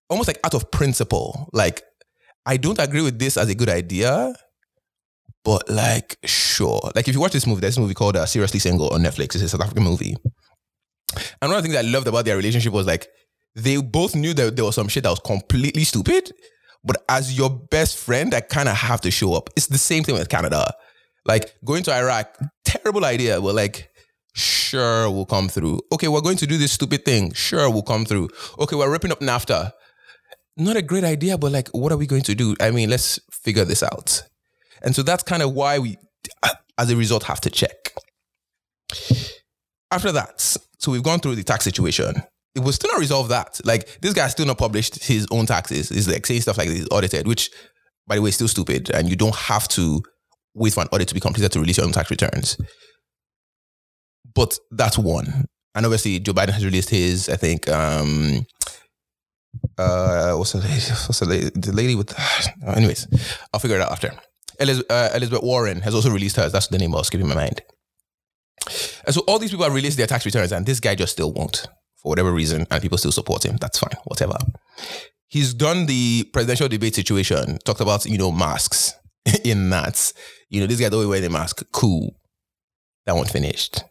almost 0.09 0.27
like 0.27 0.39
out 0.43 0.53
of 0.53 0.69
principle, 0.71 1.49
like, 1.53 1.83
I 2.45 2.57
don't 2.57 2.79
agree 2.79 3.01
with 3.01 3.19
this 3.19 3.37
as 3.37 3.49
a 3.49 3.55
good 3.55 3.69
idea, 3.69 4.33
but 5.43 5.69
like, 5.69 6.17
sure. 6.25 6.79
Like 6.95 7.07
if 7.07 7.13
you 7.13 7.21
watch 7.21 7.33
this 7.33 7.45
movie, 7.45 7.61
there's 7.61 7.77
a 7.77 7.81
movie 7.81 7.93
called 7.93 8.17
uh, 8.17 8.25
Seriously 8.25 8.59
Single 8.59 8.89
on 8.89 9.01
Netflix. 9.01 9.35
It's 9.35 9.43
a 9.43 9.49
South 9.49 9.61
African 9.61 9.83
movie. 9.83 10.15
And 11.41 11.49
one 11.49 11.57
of 11.57 11.63
the 11.63 11.69
things 11.69 11.75
I 11.75 11.81
loved 11.81 12.07
about 12.07 12.25
their 12.25 12.35
relationship 12.35 12.73
was 12.73 12.87
like, 12.87 13.07
they 13.55 13.77
both 13.77 14.15
knew 14.15 14.33
that 14.33 14.55
there 14.55 14.65
was 14.65 14.75
some 14.75 14.87
shit 14.87 15.03
that 15.03 15.09
was 15.09 15.19
completely 15.19 15.83
stupid, 15.83 16.31
but 16.83 16.97
as 17.09 17.37
your 17.37 17.49
best 17.49 17.97
friend, 17.97 18.33
I 18.33 18.41
kind 18.41 18.69
of 18.69 18.75
have 18.75 19.01
to 19.01 19.11
show 19.11 19.33
up. 19.33 19.49
It's 19.55 19.67
the 19.67 19.77
same 19.77 20.03
thing 20.03 20.15
with 20.15 20.29
Canada. 20.29 20.73
Like 21.27 21.55
going 21.65 21.83
to 21.83 21.93
Iraq, 21.93 22.37
terrible 22.63 23.05
idea, 23.05 23.41
but 23.41 23.53
like, 23.53 23.89
sure, 24.33 25.09
we'll 25.09 25.25
come 25.25 25.49
through. 25.49 25.81
Okay, 25.91 26.07
we're 26.07 26.21
going 26.21 26.37
to 26.37 26.47
do 26.47 26.57
this 26.57 26.71
stupid 26.71 27.03
thing. 27.03 27.33
Sure, 27.33 27.69
we'll 27.69 27.83
come 27.83 28.05
through. 28.05 28.29
Okay, 28.59 28.75
we're 28.75 28.91
ripping 28.91 29.11
up 29.11 29.19
NAFTA. 29.19 29.71
Not 30.55 30.77
a 30.77 30.81
great 30.81 31.03
idea, 31.03 31.37
but 31.37 31.51
like, 31.51 31.67
what 31.69 31.91
are 31.91 31.97
we 31.97 32.07
going 32.07 32.23
to 32.23 32.35
do? 32.35 32.55
I 32.59 32.71
mean, 32.71 32.89
let's 32.89 33.19
figure 33.31 33.65
this 33.65 33.83
out. 33.83 34.23
And 34.81 34.95
so 34.95 35.03
that's 35.03 35.23
kind 35.23 35.43
of 35.43 35.53
why 35.53 35.79
we, 35.79 35.97
as 36.77 36.89
a 36.89 36.95
result, 36.95 37.23
have 37.23 37.41
to 37.41 37.49
check. 37.49 37.93
After 39.91 40.11
that, 40.11 40.39
so 40.79 40.91
we've 40.91 41.03
gone 41.03 41.19
through 41.19 41.35
the 41.35 41.43
tax 41.43 41.63
situation. 41.63 42.15
It 42.55 42.61
was 42.61 42.75
still 42.75 42.91
not 42.91 42.99
resolved 42.99 43.29
that. 43.29 43.59
Like 43.65 44.01
this 44.01 44.13
guy 44.13 44.27
still 44.27 44.45
not 44.45 44.57
published 44.57 45.03
his 45.03 45.27
own 45.29 45.45
taxes. 45.45 45.89
He's 45.89 46.07
like 46.07 46.25
saying 46.25 46.41
stuff 46.41 46.57
like 46.57 46.69
this 46.69 46.87
audited, 46.91 47.27
which 47.27 47.51
by 48.07 48.15
the 48.15 48.21
way 48.21 48.29
is 48.29 48.35
still 48.35 48.47
stupid. 48.47 48.89
And 48.89 49.07
you 49.07 49.15
don't 49.15 49.35
have 49.35 49.67
to 49.69 50.01
wait 50.57 50.73
for 50.73 50.81
an 50.81 50.87
audit 50.91 51.07
to 51.09 51.13
be 51.13 51.19
completed 51.19 51.51
to 51.53 51.59
release 51.59 51.77
your 51.77 51.85
own 51.85 51.93
tax 51.93 52.09
returns. 52.09 52.57
But 54.33 54.57
that's 54.71 54.97
one. 54.97 55.45
And 55.75 55.85
obviously, 55.85 56.19
Joe 56.19 56.33
Biden 56.33 56.49
has 56.49 56.65
released 56.65 56.89
his, 56.89 57.29
I 57.29 57.35
think, 57.35 57.69
um, 57.69 58.45
uh, 59.77 60.33
what's 60.33 60.53
the 60.53 60.59
lady? 60.59 60.73
What's 60.73 61.19
the 61.19 61.25
lady? 61.25 61.49
The 61.53 61.71
lady 61.71 61.95
with, 61.95 62.13
anyways, 62.67 63.07
I'll 63.53 63.59
figure 63.59 63.77
it 63.77 63.81
out 63.81 63.91
after. 63.91 64.11
Eliz- 64.59 64.83
uh, 64.89 65.09
Elizabeth 65.15 65.43
Warren 65.43 65.81
has 65.81 65.93
also 65.93 66.09
released 66.09 66.35
hers. 66.35 66.51
That's 66.51 66.67
the 66.67 66.77
name 66.77 66.93
I 66.93 66.97
was 66.97 67.09
keeping 67.09 67.27
in 67.27 67.29
my 67.29 67.35
mind. 67.35 67.61
And 69.05 69.13
so 69.13 69.21
all 69.27 69.39
these 69.39 69.51
people 69.51 69.65
have 69.65 69.73
released 69.73 69.97
their 69.97 70.07
tax 70.07 70.25
returns, 70.25 70.51
and 70.51 70.65
this 70.65 70.79
guy 70.79 70.95
just 70.95 71.13
still 71.13 71.31
won't 71.31 71.67
for 71.97 72.09
whatever 72.09 72.31
reason, 72.31 72.65
and 72.69 72.81
people 72.81 72.97
still 72.97 73.11
support 73.11 73.45
him. 73.45 73.57
That's 73.57 73.79
fine, 73.79 73.95
whatever. 74.05 74.35
He's 75.27 75.53
done 75.53 75.85
the 75.85 76.23
presidential 76.33 76.67
debate 76.67 76.95
situation, 76.95 77.59
talked 77.59 77.81
about, 77.81 78.05
you 78.05 78.17
know, 78.17 78.31
masks 78.31 78.93
in 79.43 79.69
that. 79.69 80.13
You 80.49 80.61
know, 80.61 80.67
this 80.67 80.79
guy 80.79 80.89
don't 80.89 81.07
wear 81.07 81.19
the 81.19 81.29
mask. 81.29 81.63
Cool. 81.71 82.15
That 83.05 83.15
one 83.15 83.25
finished. 83.25 83.83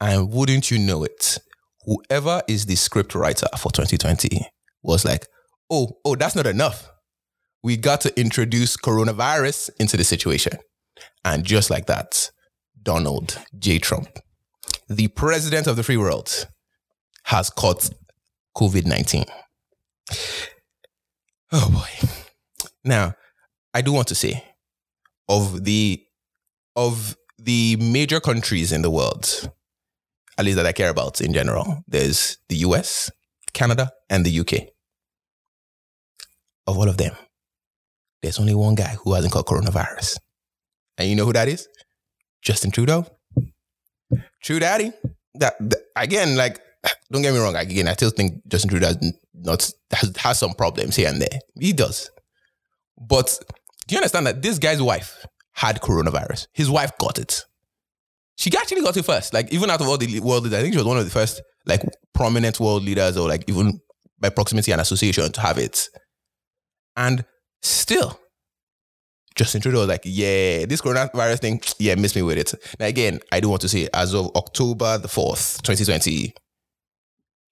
And 0.00 0.30
wouldn't 0.30 0.70
you 0.70 0.78
know 0.78 1.04
it? 1.04 1.38
Whoever 1.86 2.42
is 2.48 2.66
the 2.66 2.76
script 2.76 3.14
writer 3.14 3.46
for 3.58 3.70
2020 3.70 4.46
was 4.82 5.04
like, 5.04 5.26
oh, 5.70 5.98
oh, 6.04 6.16
that's 6.16 6.36
not 6.36 6.46
enough. 6.46 6.90
We 7.62 7.76
got 7.76 8.00
to 8.02 8.20
introduce 8.20 8.76
coronavirus 8.76 9.70
into 9.78 9.96
the 9.96 10.04
situation. 10.04 10.58
And 11.24 11.44
just 11.44 11.70
like 11.70 11.86
that, 11.86 12.30
Donald 12.82 13.38
J. 13.58 13.78
Trump, 13.78 14.08
the 14.88 15.08
president 15.08 15.66
of 15.66 15.76
the 15.76 15.82
free 15.82 15.96
world, 15.96 16.46
has 17.24 17.48
caught 17.48 17.88
COVID 18.56 18.86
19. 18.86 19.24
Oh 21.52 21.70
boy. 21.70 22.08
Now, 22.84 23.14
I 23.72 23.80
do 23.80 23.92
want 23.92 24.08
to 24.08 24.14
say 24.14 24.44
of 25.28 25.64
the 25.64 26.02
of 26.76 27.16
the 27.38 27.76
major 27.76 28.20
countries 28.20 28.72
in 28.72 28.82
the 28.82 28.90
world, 28.90 29.50
at 30.38 30.44
least 30.44 30.56
that 30.56 30.66
I 30.66 30.72
care 30.72 30.90
about 30.90 31.20
in 31.20 31.32
general, 31.32 31.82
there's 31.86 32.38
the 32.48 32.56
US, 32.56 33.10
Canada, 33.52 33.92
and 34.10 34.24
the 34.24 34.40
UK. 34.40 34.68
Of 36.66 36.78
all 36.78 36.88
of 36.88 36.96
them, 36.96 37.14
there's 38.22 38.38
only 38.38 38.54
one 38.54 38.74
guy 38.74 38.96
who 39.02 39.12
hasn't 39.12 39.32
caught 39.32 39.46
coronavirus. 39.46 40.16
And 40.96 41.08
you 41.08 41.16
know 41.16 41.26
who 41.26 41.32
that 41.34 41.48
is? 41.48 41.68
Justin 42.42 42.70
Trudeau. 42.70 43.06
True 44.42 44.58
daddy. 44.58 44.92
That, 45.34 45.56
that 45.60 45.80
again, 45.96 46.36
like, 46.36 46.60
don't 47.12 47.22
get 47.22 47.34
me 47.34 47.40
wrong. 47.40 47.56
Again, 47.56 47.88
I 47.88 47.92
still 47.92 48.10
think 48.10 48.46
Justin 48.48 48.70
Trudeau 48.70 48.92
not 49.34 49.70
has, 49.92 50.16
has 50.16 50.38
some 50.38 50.54
problems 50.54 50.96
here 50.96 51.08
and 51.08 51.20
there. 51.20 51.40
He 51.58 51.72
does. 51.72 52.10
But 52.98 53.38
do 53.86 53.94
you 53.94 53.98
understand 53.98 54.26
that 54.26 54.42
this 54.42 54.58
guy's 54.58 54.82
wife 54.82 55.26
had 55.52 55.80
coronavirus? 55.80 56.46
His 56.52 56.70
wife 56.70 56.92
got 56.98 57.18
it. 57.18 57.44
She 58.36 58.50
actually 58.56 58.82
got 58.82 58.96
it 58.96 59.04
first. 59.04 59.32
Like, 59.32 59.52
even 59.52 59.70
out 59.70 59.80
of 59.80 59.88
all 59.88 59.96
the 59.96 60.20
world 60.20 60.44
leaders, 60.44 60.58
I 60.58 60.62
think 60.62 60.74
she 60.74 60.78
was 60.78 60.86
one 60.86 60.98
of 60.98 61.04
the 61.04 61.10
first, 61.10 61.40
like, 61.66 61.82
prominent 62.12 62.58
world 62.58 62.82
leaders 62.82 63.16
or, 63.16 63.28
like, 63.28 63.44
even 63.48 63.80
by 64.18 64.30
proximity 64.30 64.72
and 64.72 64.80
association 64.80 65.30
to 65.30 65.40
have 65.40 65.58
it. 65.58 65.88
And 66.96 67.24
still, 67.62 68.18
Justin 69.36 69.60
Trudeau 69.60 69.80
was 69.80 69.88
like, 69.88 70.02
yeah, 70.04 70.64
this 70.66 70.80
coronavirus 70.80 71.40
thing, 71.40 71.60
yeah, 71.78 71.94
miss 71.94 72.16
me 72.16 72.22
with 72.22 72.38
it. 72.38 72.54
Now, 72.78 72.86
again, 72.86 73.20
I 73.32 73.40
do 73.40 73.48
want 73.48 73.62
to 73.62 73.68
say, 73.68 73.88
as 73.92 74.14
of 74.14 74.30
October 74.34 74.98
the 74.98 75.08
4th, 75.08 75.62
2020, 75.62 76.34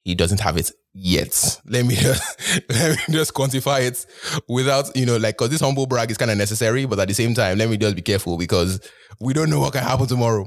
he 0.05 0.15
doesn't 0.15 0.41
have 0.41 0.57
it 0.57 0.71
yet. 0.95 1.61
Let 1.67 1.87
me 1.87 1.95
just, 1.97 2.41
let 2.69 3.09
me 3.09 3.15
just 3.15 3.35
quantify 3.35 3.87
it 3.87 4.07
without, 4.49 4.95
you 4.97 5.07
know, 5.07 5.17
like, 5.17 5.37
because 5.37 5.51
this 5.51 5.61
humble 5.61 5.87
brag 5.87 6.11
is 6.11 6.19
kind 6.19 6.31
of 6.31 6.39
necessary, 6.39 6.87
but 6.87 6.99
at 6.99 7.09
the 7.09 7.15
same 7.15 7.35
time, 7.35 7.59
let 7.59 7.69
me 7.69 7.77
just 7.77 7.97
be 7.97 8.03
careful 8.03 8.37
because 8.37 8.81
we 9.21 9.33
don't 9.33 9.51
know 9.51 9.61
what 9.61 9.73
can 9.73 9.83
happen 9.83 10.07
tomorrow. 10.07 10.47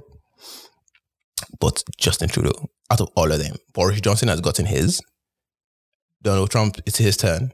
But 1.59 1.83
Justin 1.97 2.29
Trudeau, 2.29 2.69
out 2.91 3.01
of 3.01 3.09
all 3.15 3.31
of 3.31 3.39
them, 3.39 3.55
Boris 3.73 4.01
Johnson 4.01 4.27
has 4.27 4.41
gotten 4.41 4.65
his. 4.65 5.01
Donald 6.21 6.49
Trump, 6.49 6.77
it's 6.85 6.97
his 6.97 7.17
turn. 7.17 7.51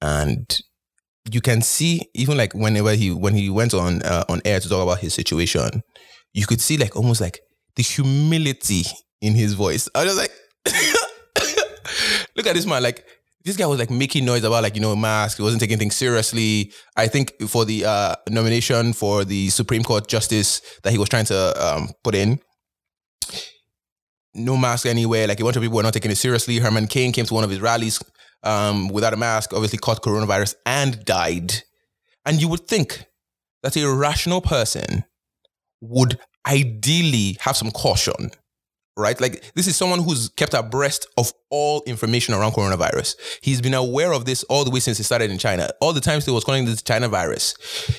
And 0.00 0.46
you 1.30 1.40
can 1.40 1.62
see 1.62 2.02
even 2.14 2.36
like 2.36 2.54
whenever 2.54 2.94
he 2.94 3.10
when 3.10 3.34
he 3.34 3.50
went 3.50 3.74
on 3.74 4.02
uh, 4.02 4.24
on 4.28 4.40
air 4.44 4.60
to 4.60 4.68
talk 4.68 4.82
about 4.82 5.00
his 5.00 5.14
situation, 5.14 5.82
you 6.32 6.46
could 6.46 6.60
see 6.60 6.76
like 6.76 6.94
almost 6.96 7.20
like 7.20 7.40
the 7.76 7.82
humility 7.82 8.84
in 9.20 9.34
his 9.34 9.54
voice. 9.54 9.88
I 9.94 10.04
was 10.04 10.16
like, 10.16 10.32
look 12.36 12.46
at 12.46 12.54
this 12.54 12.66
man, 12.66 12.82
like 12.82 13.04
this 13.44 13.56
guy 13.56 13.66
was 13.66 13.78
like 13.78 13.90
making 13.90 14.24
noise 14.24 14.44
about 14.44 14.62
like 14.62 14.74
you 14.74 14.80
know 14.80 14.94
mask. 14.94 15.38
He 15.38 15.42
wasn't 15.42 15.60
taking 15.60 15.78
things 15.78 15.96
seriously. 15.96 16.72
I 16.96 17.06
think 17.06 17.40
for 17.48 17.64
the 17.64 17.84
uh, 17.84 18.14
nomination 18.28 18.92
for 18.92 19.24
the 19.24 19.48
Supreme 19.50 19.82
Court 19.82 20.08
justice 20.08 20.60
that 20.82 20.92
he 20.92 20.98
was 20.98 21.08
trying 21.08 21.24
to 21.26 21.66
um, 21.66 21.90
put 22.04 22.14
in, 22.14 22.40
no 24.34 24.56
mask 24.56 24.86
anywhere. 24.86 25.26
Like 25.26 25.40
a 25.40 25.44
bunch 25.44 25.56
of 25.56 25.62
people 25.62 25.76
were 25.76 25.82
not 25.82 25.94
taking 25.94 26.10
it 26.10 26.16
seriously. 26.16 26.58
Herman 26.58 26.86
Cain 26.86 27.12
came 27.12 27.26
to 27.26 27.34
one 27.34 27.44
of 27.44 27.50
his 27.50 27.60
rallies 27.60 28.00
um, 28.42 28.88
without 28.88 29.14
a 29.14 29.16
mask, 29.16 29.52
obviously 29.52 29.78
caught 29.78 30.02
coronavirus 30.02 30.54
and 30.66 31.04
died. 31.04 31.54
And 32.24 32.40
you 32.40 32.48
would 32.48 32.66
think 32.66 33.04
that 33.62 33.76
a 33.76 33.90
rational 33.90 34.40
person 34.40 35.04
would 35.80 36.18
ideally 36.46 37.36
have 37.40 37.56
some 37.56 37.70
caution 37.70 38.30
right? 38.98 39.18
Like 39.20 39.52
this 39.54 39.66
is 39.66 39.76
someone 39.76 40.02
who's 40.02 40.28
kept 40.30 40.54
abreast 40.54 41.06
of 41.16 41.32
all 41.50 41.82
information 41.86 42.34
around 42.34 42.52
coronavirus. 42.52 43.14
He's 43.40 43.60
been 43.60 43.74
aware 43.74 44.12
of 44.12 44.24
this 44.24 44.42
all 44.44 44.64
the 44.64 44.70
way 44.70 44.80
since 44.80 44.98
he 44.98 45.04
started 45.04 45.30
in 45.30 45.38
China. 45.38 45.70
All 45.80 45.92
the 45.92 46.00
times 46.00 46.26
he 46.26 46.30
was 46.30 46.44
calling 46.44 46.64
this 46.64 46.82
China 46.82 47.08
virus. 47.08 47.54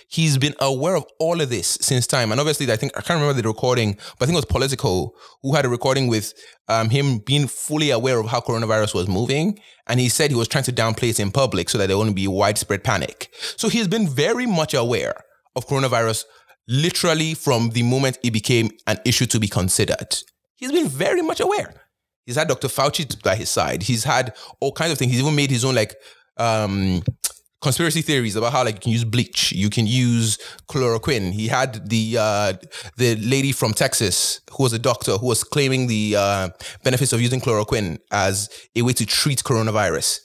He's 0.09 0.37
been 0.37 0.53
aware 0.59 0.95
of 0.95 1.05
all 1.19 1.41
of 1.41 1.49
this 1.49 1.77
since 1.81 2.05
time. 2.05 2.31
And 2.31 2.39
obviously, 2.39 2.71
I 2.71 2.75
think 2.75 2.91
I 2.97 3.01
can't 3.01 3.19
remember 3.19 3.41
the 3.41 3.47
recording, 3.47 3.93
but 3.93 4.23
I 4.23 4.25
think 4.25 4.33
it 4.33 4.35
was 4.35 4.45
Politico 4.45 5.13
who 5.41 5.55
had 5.55 5.65
a 5.65 5.69
recording 5.69 6.07
with 6.07 6.33
um, 6.67 6.89
him 6.89 7.19
being 7.19 7.47
fully 7.47 7.89
aware 7.89 8.19
of 8.19 8.27
how 8.27 8.41
coronavirus 8.41 8.93
was 8.93 9.07
moving. 9.07 9.59
And 9.87 9.99
he 9.99 10.09
said 10.09 10.29
he 10.29 10.35
was 10.35 10.47
trying 10.47 10.65
to 10.65 10.73
downplay 10.73 11.09
it 11.09 11.19
in 11.19 11.31
public 11.31 11.69
so 11.69 11.77
that 11.77 11.87
there 11.87 11.97
wouldn't 11.97 12.15
be 12.15 12.27
widespread 12.27 12.83
panic. 12.83 13.33
So 13.57 13.69
he's 13.69 13.87
been 13.87 14.07
very 14.07 14.45
much 14.45 14.73
aware 14.73 15.15
of 15.55 15.65
coronavirus 15.67 16.25
literally 16.67 17.33
from 17.33 17.71
the 17.71 17.81
moment 17.81 18.19
it 18.23 18.31
became 18.31 18.69
an 18.85 18.99
issue 19.03 19.25
to 19.25 19.39
be 19.39 19.47
considered. 19.47 20.15
He's 20.59 20.73
been 20.73 20.89
very 20.89 21.21
much 21.21 21.39
aware. 21.39 21.73
He's 22.25 22.35
had 22.35 22.49
Dr. 22.49 22.67
Fauci 22.67 23.21
by 23.23 23.35
his 23.35 23.49
side. 23.49 23.81
He's 23.81 24.03
had 24.03 24.35
all 24.59 24.73
kinds 24.73 24.91
of 24.91 24.97
things. 24.97 25.11
He's 25.11 25.21
even 25.21 25.35
made 25.35 25.49
his 25.49 25.63
own 25.63 25.73
like 25.73 25.95
um, 26.37 27.01
conspiracy 27.61 28.01
theories 28.01 28.35
about 28.35 28.51
how 28.51 28.63
like 28.65 28.75
you 28.75 28.81
can 28.81 28.91
use 28.91 29.05
bleach, 29.05 29.53
you 29.53 29.69
can 29.69 29.87
use 29.87 30.37
chloroquine. 30.69 31.31
He 31.31 31.47
had 31.47 31.89
the 31.89 32.17
uh, 32.19 32.53
the 32.97 33.15
lady 33.15 33.53
from 33.53 33.73
Texas 33.73 34.41
who 34.51 34.63
was 34.63 34.73
a 34.73 34.79
doctor 34.79 35.13
who 35.17 35.27
was 35.27 35.45
claiming 35.45 35.87
the 35.87 36.15
uh, 36.17 36.49
benefits 36.83 37.13
of 37.13 37.21
using 37.21 37.39
chloroquine 37.39 37.97
as 38.11 38.49
a 38.75 38.81
way 38.81 38.93
to 38.93 39.05
treat 39.05 39.43
coronavirus. 39.43 40.19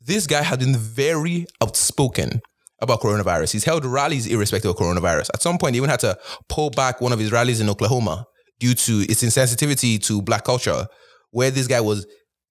This 0.00 0.26
guy 0.26 0.42
had 0.42 0.58
been 0.58 0.76
very 0.76 1.46
outspoken 1.62 2.42
about 2.80 3.00
coronavirus. 3.00 3.52
He's 3.52 3.64
held 3.64 3.86
rallies 3.86 4.26
irrespective 4.26 4.70
of 4.70 4.76
coronavirus. 4.76 5.30
At 5.32 5.40
some 5.40 5.56
point, 5.56 5.74
he 5.74 5.78
even 5.78 5.88
had 5.88 6.00
to 6.00 6.18
pull 6.48 6.70
back 6.70 7.00
one 7.00 7.12
of 7.12 7.18
his 7.18 7.32
rallies 7.32 7.60
in 7.60 7.70
Oklahoma 7.70 8.26
due 8.62 8.74
to 8.74 9.04
its 9.10 9.24
insensitivity 9.24 10.00
to 10.00 10.22
black 10.22 10.44
culture, 10.44 10.86
where 11.32 11.50
this 11.50 11.66
guy 11.66 11.80
was. 11.80 12.06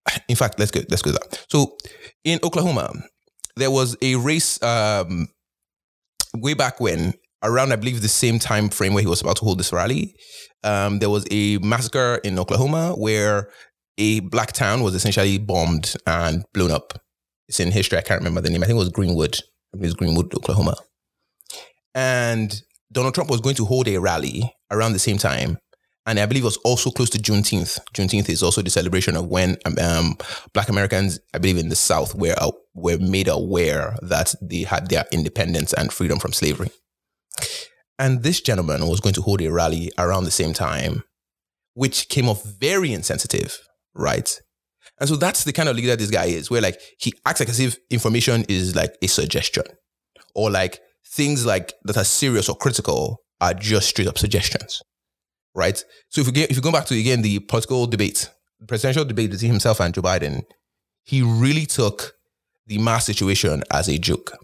In 0.28 0.36
fact, 0.36 0.60
let's 0.60 0.72
go. 0.72 0.82
Let's 0.90 1.02
go 1.02 1.12
there. 1.12 1.40
So, 1.50 1.78
in 2.26 2.40
Oklahoma, 2.44 2.92
there 3.56 3.72
was 3.72 3.96
a 4.02 4.16
race 4.16 4.62
um, 4.62 5.30
way 6.36 6.54
back 6.54 6.82
when, 6.82 7.14
around 7.44 7.72
I 7.72 7.78
believe 7.78 8.02
the 8.02 8.10
same 8.10 8.40
time 8.40 8.70
frame 8.70 8.94
where 8.94 9.02
he 9.02 9.08
was 9.08 9.22
about 9.22 9.38
to 9.38 9.46
hold 9.46 9.60
this 9.60 9.72
rally. 9.72 10.14
Um, 10.64 11.00
there 11.00 11.10
was 11.10 11.26
a 11.32 11.58
massacre 11.60 12.20
in 12.24 12.38
Oklahoma 12.38 12.94
where 12.98 13.50
a 13.98 14.20
black 14.20 14.52
town 14.52 14.84
was 14.84 14.94
essentially 14.94 15.38
bombed 15.38 15.96
and 16.06 16.44
blown 16.54 16.72
up. 16.72 16.94
It's 17.48 17.60
in 17.60 17.72
history. 17.72 17.98
I 17.98 18.02
can't 18.02 18.20
remember 18.20 18.42
the 18.42 18.50
name. 18.50 18.64
I 18.64 18.66
think 18.66 18.76
it 18.76 18.80
was 18.80 18.90
Greenwood. 18.90 19.36
It 19.74 19.80
was 19.80 19.94
Greenwood, 19.94 20.34
Oklahoma. 20.36 20.76
And 21.96 22.54
Donald 22.92 23.14
Trump 23.14 23.30
was 23.30 23.42
going 23.42 23.56
to 23.56 23.66
hold 23.66 23.88
a 23.88 23.98
rally 23.98 24.54
around 24.72 24.94
the 24.94 25.00
same 25.00 25.18
time 25.18 25.58
and 26.06 26.20
I 26.20 26.26
believe 26.26 26.44
it 26.44 26.46
was 26.46 26.58
also 26.58 26.90
close 26.90 27.10
to 27.12 27.20
Juneteenth. 27.20 27.80
Juneteenth 27.94 28.30
is 28.30 28.42
also 28.42 28.62
the 28.62 28.72
celebration 28.72 29.16
of 29.16 29.28
when 29.28 29.58
um, 29.66 29.78
um, 29.80 30.18
Black 30.54 30.70
Americans, 30.70 31.20
I 31.34 31.38
believe 31.38 31.58
in 31.58 31.70
the 31.70 31.76
South, 31.76 32.16
were 32.16 32.36
uh, 32.38 32.52
were 32.74 32.98
made 32.98 33.28
aware 33.28 33.96
that 34.02 34.34
they 34.42 34.64
had 34.64 34.90
their 34.90 35.06
independence 35.12 35.74
and 35.74 35.94
freedom 35.94 36.20
from 36.20 36.34
slavery. 36.34 36.72
And 38.00 38.24
this 38.24 38.42
gentleman 38.42 38.88
was 38.88 39.00
going 39.00 39.14
to 39.16 39.22
hold 39.22 39.42
a 39.42 39.52
rally 39.52 39.92
around 40.00 40.24
the 40.24 40.32
same 40.32 40.54
time, 40.54 41.04
which 41.76 42.10
came 42.10 42.28
off 42.28 42.44
very 42.44 42.94
insensitive, 42.94 43.60
right? 43.94 44.40
And 45.00 45.08
so 45.08 45.16
that's 45.16 45.44
the 45.44 45.54
kind 45.54 45.70
of 45.70 45.76
leader 45.76 45.96
this 45.96 46.10
guy 46.10 46.26
is, 46.26 46.50
where 46.50 46.62
like 46.62 46.80
he 47.00 47.14
acts 47.28 47.42
like 47.42 47.50
as 47.50 47.60
if 47.60 47.78
information 47.92 48.44
is 48.50 48.76
like 48.76 48.96
a 49.04 49.08
suggestion, 49.08 49.66
or 50.34 50.50
like 50.50 50.80
things 51.14 51.46
like 51.46 51.74
that 51.84 51.98
are 51.98 52.04
serious 52.04 52.50
or 52.50 52.56
critical 52.56 53.18
are 53.40 53.54
just 53.54 53.90
straight 53.90 54.08
up 54.08 54.18
suggestions 54.18 54.82
right? 55.56 55.84
So 56.10 56.22
if 56.22 56.28
you 56.28 56.34
get, 56.34 56.50
if 56.50 56.56
you 56.56 56.62
go 56.62 56.72
back 56.72 56.86
to 56.86 57.00
again 57.00 57.22
the 57.22 57.40
political 57.40 57.88
debate, 57.88 58.30
the 58.60 58.68
presidential 58.68 59.06
debate 59.06 59.32
between 59.32 59.52
himself 59.52 59.80
and 59.80 59.94
Joe 59.94 60.02
Biden, 60.02 60.44
he 61.04 61.22
really 61.22 61.66
took 61.66 62.14
the 62.68 62.78
mask 62.78 63.08
situation 63.08 63.64
as 63.72 63.88
a 63.88 63.98
joke. 63.98 64.38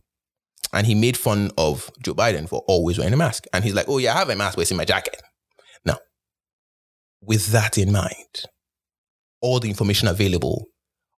And 0.73 0.85
he 0.85 0.95
made 0.95 1.15
fun 1.15 1.51
of 1.57 1.89
Joe 2.01 2.13
Biden 2.13 2.49
for 2.49 2.63
always 2.67 2.97
wearing 2.97 3.13
a 3.13 3.17
mask. 3.17 3.45
And 3.53 3.63
he's 3.63 3.73
like, 3.73 3.87
oh, 3.87 3.99
yeah, 3.99 4.13
I 4.15 4.19
have 4.19 4.29
a 4.29 4.35
mask, 4.35 4.55
but 4.55 4.63
it's 4.63 4.71
in 4.71 4.77
my 4.77 4.85
jacket. 4.85 5.21
Now, 5.85 5.97
with 7.21 7.47
that 7.47 7.77
in 7.77 7.91
mind, 7.91 8.45
all 9.41 9.59
the 9.59 9.69
information 9.69 10.09
available, 10.09 10.65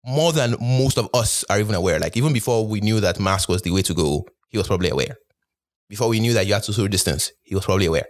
more 0.06 0.34
than 0.34 0.56
most 0.60 0.98
of 0.98 1.10
us 1.13 1.46
are 1.50 1.60
even 1.60 1.75
aware. 1.75 2.00
Like, 2.00 2.17
even 2.17 2.34
before 2.34 2.67
we 2.67 2.82
knew 2.82 3.00
that 3.00 3.20
mask 3.20 3.48
was 3.48 3.62
the 3.62 3.72
way 3.72 3.84
to 3.84 3.94
go, 3.94 4.25
he 4.50 4.58
was 4.58 4.67
probably 4.67 4.89
aware. 4.89 5.15
Before 5.88 6.10
we 6.10 6.20
knew 6.20 6.34
that 6.34 6.46
you 6.46 6.53
had 6.53 6.63
to 6.63 6.74
social 6.74 6.89
distance, 6.89 7.32
he 7.44 7.56
was 7.56 7.63
probably 7.63 7.86
aware. 7.86 8.08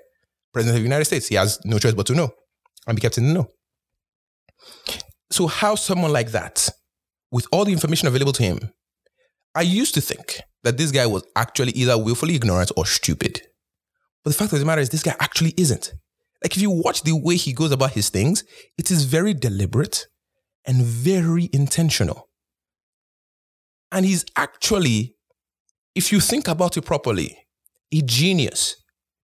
President 0.57 0.75
of 0.75 0.81
the 0.81 0.87
United 0.89 1.05
States. 1.05 1.27
He 1.27 1.35
has 1.35 1.59
no 1.63 1.77
choice 1.77 1.93
but 1.93 2.07
to 2.07 2.15
know 2.15 2.31
and 2.87 2.95
be 2.95 3.01
kept 3.01 3.19
in 3.19 3.27
the 3.27 3.33
know. 3.33 3.47
So, 5.29 5.45
how 5.45 5.75
someone 5.75 6.11
like 6.11 6.31
that, 6.31 6.67
with 7.31 7.45
all 7.51 7.63
the 7.63 7.71
information 7.71 8.07
available 8.07 8.33
to 8.33 8.43
him, 8.43 8.71
I 9.53 9.61
used 9.61 9.93
to 9.93 10.01
think 10.01 10.41
that 10.63 10.77
this 10.77 10.91
guy 10.91 11.05
was 11.05 11.23
actually 11.35 11.73
either 11.73 11.95
willfully 11.95 12.35
ignorant 12.35 12.71
or 12.75 12.87
stupid. 12.87 13.41
But 14.23 14.31
the 14.31 14.37
fact 14.37 14.51
of 14.53 14.59
the 14.59 14.65
matter 14.65 14.81
is, 14.81 14.89
this 14.89 15.03
guy 15.03 15.15
actually 15.19 15.53
isn't. 15.57 15.93
Like, 16.43 16.55
if 16.55 16.61
you 16.61 16.71
watch 16.71 17.03
the 17.03 17.15
way 17.15 17.35
he 17.35 17.53
goes 17.53 17.71
about 17.71 17.91
his 17.91 18.09
things, 18.09 18.43
it 18.79 18.89
is 18.89 19.03
very 19.03 19.35
deliberate 19.35 20.07
and 20.65 20.81
very 20.81 21.49
intentional. 21.53 22.29
And 23.91 24.05
he's 24.05 24.25
actually, 24.35 25.15
if 25.93 26.11
you 26.11 26.19
think 26.19 26.47
about 26.47 26.77
it 26.77 26.83
properly, 26.83 27.37
a 27.93 28.01
genius 28.01 28.75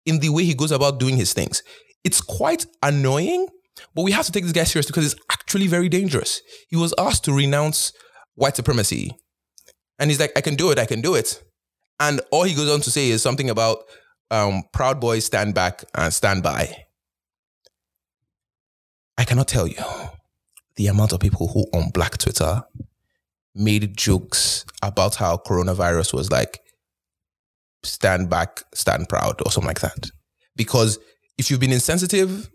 in 0.08 0.20
the 0.20 0.30
way 0.30 0.44
he 0.44 0.54
goes 0.54 0.72
about 0.72 0.98
doing 0.98 1.16
his 1.16 1.32
things. 1.32 1.62
It's 2.02 2.20
quite 2.20 2.64
annoying, 2.82 3.46
but 3.94 4.02
we 4.02 4.12
have 4.12 4.26
to 4.26 4.32
take 4.32 4.44
this 4.44 4.52
guy 4.52 4.64
serious 4.64 4.86
because 4.86 5.12
it's 5.12 5.22
actually 5.30 5.66
very 5.66 5.88
dangerous. 5.88 6.40
He 6.68 6.76
was 6.76 6.94
asked 6.98 7.24
to 7.24 7.32
renounce 7.32 7.92
white 8.34 8.56
supremacy. 8.56 9.14
And 9.98 10.10
he's 10.10 10.18
like, 10.18 10.32
I 10.36 10.40
can 10.40 10.54
do 10.54 10.70
it, 10.70 10.78
I 10.78 10.86
can 10.86 11.00
do 11.00 11.14
it. 11.14 11.42
And 12.00 12.20
all 12.30 12.44
he 12.44 12.54
goes 12.54 12.70
on 12.70 12.80
to 12.82 12.90
say 12.90 13.10
is 13.10 13.22
something 13.22 13.50
about 13.50 13.78
um, 14.30 14.62
Proud 14.72 15.00
Boys 15.00 15.24
stand 15.26 15.54
back 15.54 15.84
and 15.94 16.12
stand 16.12 16.42
by. 16.42 16.84
I 19.18 19.24
cannot 19.24 19.48
tell 19.48 19.66
you 19.66 19.82
the 20.76 20.86
amount 20.86 21.12
of 21.12 21.20
people 21.20 21.48
who 21.48 21.66
on 21.76 21.90
Black 21.90 22.18
Twitter 22.18 22.62
made 23.54 23.96
jokes 23.96 24.64
about 24.80 25.16
how 25.16 25.36
coronavirus 25.36 26.14
was 26.14 26.30
like 26.30 26.60
stand 27.82 28.30
back, 28.30 28.62
stand 28.74 29.08
proud, 29.08 29.40
or 29.44 29.50
something 29.50 29.68
like 29.68 29.80
that. 29.80 30.10
Because 30.56 30.98
if 31.36 31.50
you've 31.50 31.60
been 31.60 31.72
insensitive 31.72 32.50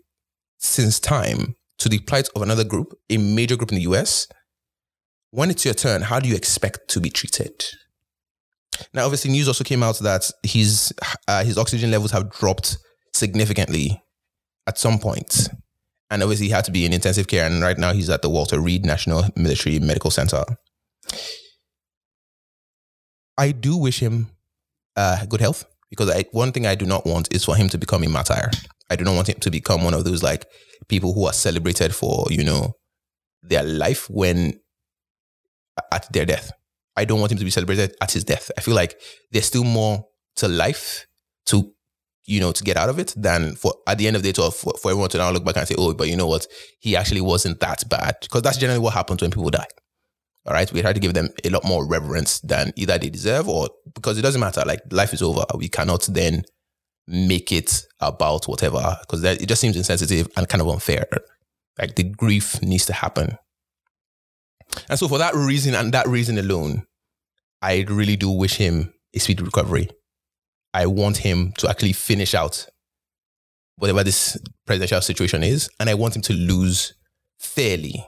since 0.58 1.00
time 1.00 1.56
to 1.78 1.88
the 1.88 1.98
plight 2.00 2.28
of 2.34 2.42
another 2.42 2.64
group, 2.64 2.94
a 3.10 3.16
major 3.16 3.56
group 3.56 3.70
in 3.70 3.76
the 3.76 3.82
US, 3.82 4.26
when 5.30 5.50
it's 5.50 5.64
your 5.64 5.74
turn, 5.74 6.02
how 6.02 6.20
do 6.20 6.28
you 6.28 6.36
expect 6.36 6.88
to 6.88 7.00
be 7.00 7.10
treated? 7.10 7.64
Now, 8.92 9.04
obviously, 9.04 9.30
news 9.30 9.48
also 9.48 9.64
came 9.64 9.82
out 9.82 9.98
that 10.00 10.30
his 10.42 10.92
uh, 11.28 11.44
his 11.44 11.58
oxygen 11.58 11.90
levels 11.90 12.10
have 12.10 12.30
dropped 12.30 12.76
significantly 13.12 14.02
at 14.66 14.78
some 14.78 14.98
point, 14.98 15.48
and 16.10 16.22
obviously, 16.22 16.46
he 16.46 16.52
had 16.52 16.64
to 16.64 16.72
be 16.72 16.84
in 16.84 16.92
intensive 16.92 17.28
care. 17.28 17.46
And 17.46 17.62
right 17.62 17.78
now, 17.78 17.92
he's 17.92 18.10
at 18.10 18.22
the 18.22 18.30
Walter 18.30 18.60
Reed 18.60 18.84
National 18.84 19.24
Military 19.36 19.78
Medical 19.78 20.10
Center. 20.10 20.44
I 23.36 23.52
do 23.52 23.76
wish 23.76 24.00
him 24.00 24.28
uh, 24.96 25.24
good 25.26 25.40
health 25.40 25.64
because 25.90 26.10
I, 26.10 26.24
one 26.32 26.52
thing 26.52 26.66
I 26.66 26.74
do 26.74 26.86
not 26.86 27.06
want 27.06 27.32
is 27.34 27.44
for 27.44 27.56
him 27.56 27.68
to 27.70 27.78
become 27.78 28.02
a 28.04 28.08
martyr. 28.08 28.50
I 28.90 28.96
do 28.96 29.04
not 29.04 29.14
want 29.14 29.28
him 29.28 29.40
to 29.40 29.50
become 29.50 29.84
one 29.84 29.94
of 29.94 30.04
those 30.04 30.22
like 30.22 30.46
people 30.88 31.14
who 31.14 31.26
are 31.26 31.32
celebrated 31.32 31.94
for 31.94 32.26
you 32.30 32.44
know 32.44 32.74
their 33.42 33.62
life 33.62 34.08
when 34.10 34.60
at 35.92 36.12
their 36.12 36.24
death. 36.24 36.52
I 36.96 37.04
don't 37.04 37.20
want 37.20 37.32
him 37.32 37.38
to 37.38 37.44
be 37.44 37.50
celebrated 37.50 37.96
at 38.00 38.12
his 38.12 38.24
death. 38.24 38.50
I 38.56 38.60
feel 38.60 38.74
like 38.74 39.00
there's 39.32 39.46
still 39.46 39.64
more 39.64 40.06
to 40.36 40.48
life 40.48 41.06
to 41.46 41.72
you 42.26 42.40
know 42.40 42.52
to 42.52 42.64
get 42.64 42.76
out 42.76 42.88
of 42.88 42.98
it 42.98 43.12
than 43.16 43.54
for 43.54 43.74
at 43.86 43.98
the 43.98 44.06
end 44.06 44.16
of 44.16 44.22
the 44.22 44.32
day 44.32 44.42
to, 44.42 44.50
for, 44.50 44.74
for 44.80 44.90
everyone 44.90 45.10
to 45.10 45.18
now 45.18 45.30
look 45.30 45.44
back 45.44 45.56
and 45.56 45.68
say, 45.68 45.74
oh, 45.76 45.94
but 45.94 46.08
you 46.08 46.16
know 46.16 46.26
what, 46.26 46.46
he 46.80 46.96
actually 46.96 47.20
wasn't 47.20 47.58
that 47.60 47.88
bad 47.88 48.16
because 48.20 48.42
that's 48.42 48.58
generally 48.58 48.80
what 48.80 48.94
happens 48.94 49.22
when 49.22 49.30
people 49.30 49.50
die. 49.50 49.66
All 50.46 50.52
right. 50.52 50.70
We 50.72 50.82
had 50.82 50.94
to 50.94 51.00
give 51.00 51.14
them 51.14 51.30
a 51.42 51.50
lot 51.50 51.64
more 51.64 51.86
reverence 51.86 52.40
than 52.40 52.72
either 52.76 52.98
they 52.98 53.10
deserve 53.10 53.48
or 53.48 53.70
because 53.94 54.18
it 54.18 54.22
doesn't 54.22 54.40
matter. 54.40 54.62
Like 54.66 54.80
life 54.90 55.14
is 55.14 55.22
over. 55.22 55.44
We 55.56 55.68
cannot 55.68 56.02
then 56.10 56.44
make 57.06 57.52
it 57.52 57.86
about 58.00 58.46
whatever 58.46 58.96
because 59.00 59.22
it 59.24 59.46
just 59.46 59.60
seems 59.60 59.76
insensitive 59.76 60.28
and 60.36 60.48
kind 60.48 60.60
of 60.60 60.68
unfair. 60.68 61.06
Like 61.78 61.96
the 61.96 62.04
grief 62.04 62.60
needs 62.62 62.86
to 62.86 62.92
happen. 62.92 63.38
And 64.88 64.98
so 64.98 65.08
for 65.08 65.18
that 65.18 65.34
reason 65.34 65.74
and 65.74 65.92
that 65.92 66.06
reason 66.06 66.38
alone, 66.38 66.86
I 67.62 67.84
really 67.88 68.16
do 68.16 68.30
wish 68.30 68.56
him 68.56 68.92
a 69.14 69.20
speedy 69.20 69.42
recovery. 69.42 69.88
I 70.72 70.86
want 70.86 71.18
him 71.18 71.52
to 71.58 71.68
actually 71.68 71.92
finish 71.92 72.34
out 72.34 72.66
whatever 73.76 74.04
this 74.04 74.36
presidential 74.66 75.00
situation 75.00 75.42
is, 75.42 75.68
and 75.80 75.88
I 75.88 75.94
want 75.94 76.16
him 76.16 76.22
to 76.22 76.32
lose 76.32 76.94
fairly 77.38 78.06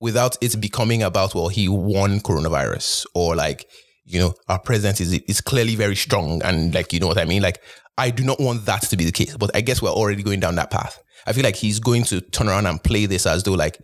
without 0.00 0.36
it 0.42 0.60
becoming 0.60 1.02
about 1.02 1.34
well 1.34 1.48
he 1.48 1.68
won 1.68 2.20
coronavirus 2.20 3.06
or 3.14 3.34
like 3.34 3.66
you 4.04 4.18
know 4.18 4.34
our 4.48 4.58
presence 4.58 5.00
is 5.00 5.12
is 5.12 5.40
clearly 5.40 5.74
very 5.74 5.96
strong 5.96 6.42
and 6.42 6.74
like 6.74 6.92
you 6.92 7.00
know 7.00 7.06
what 7.06 7.18
I 7.18 7.24
mean? 7.24 7.42
Like 7.42 7.62
I 7.98 8.10
do 8.10 8.24
not 8.24 8.40
want 8.40 8.66
that 8.66 8.82
to 8.82 8.96
be 8.96 9.04
the 9.04 9.12
case 9.12 9.36
but 9.36 9.54
I 9.54 9.60
guess 9.60 9.80
we're 9.80 9.90
already 9.90 10.22
going 10.22 10.40
down 10.40 10.56
that 10.56 10.70
path. 10.70 11.02
I 11.26 11.32
feel 11.32 11.44
like 11.44 11.56
he's 11.56 11.80
going 11.80 12.04
to 12.04 12.20
turn 12.20 12.48
around 12.48 12.66
and 12.66 12.82
play 12.82 13.06
this 13.06 13.26
as 13.26 13.42
though 13.42 13.54
like 13.54 13.78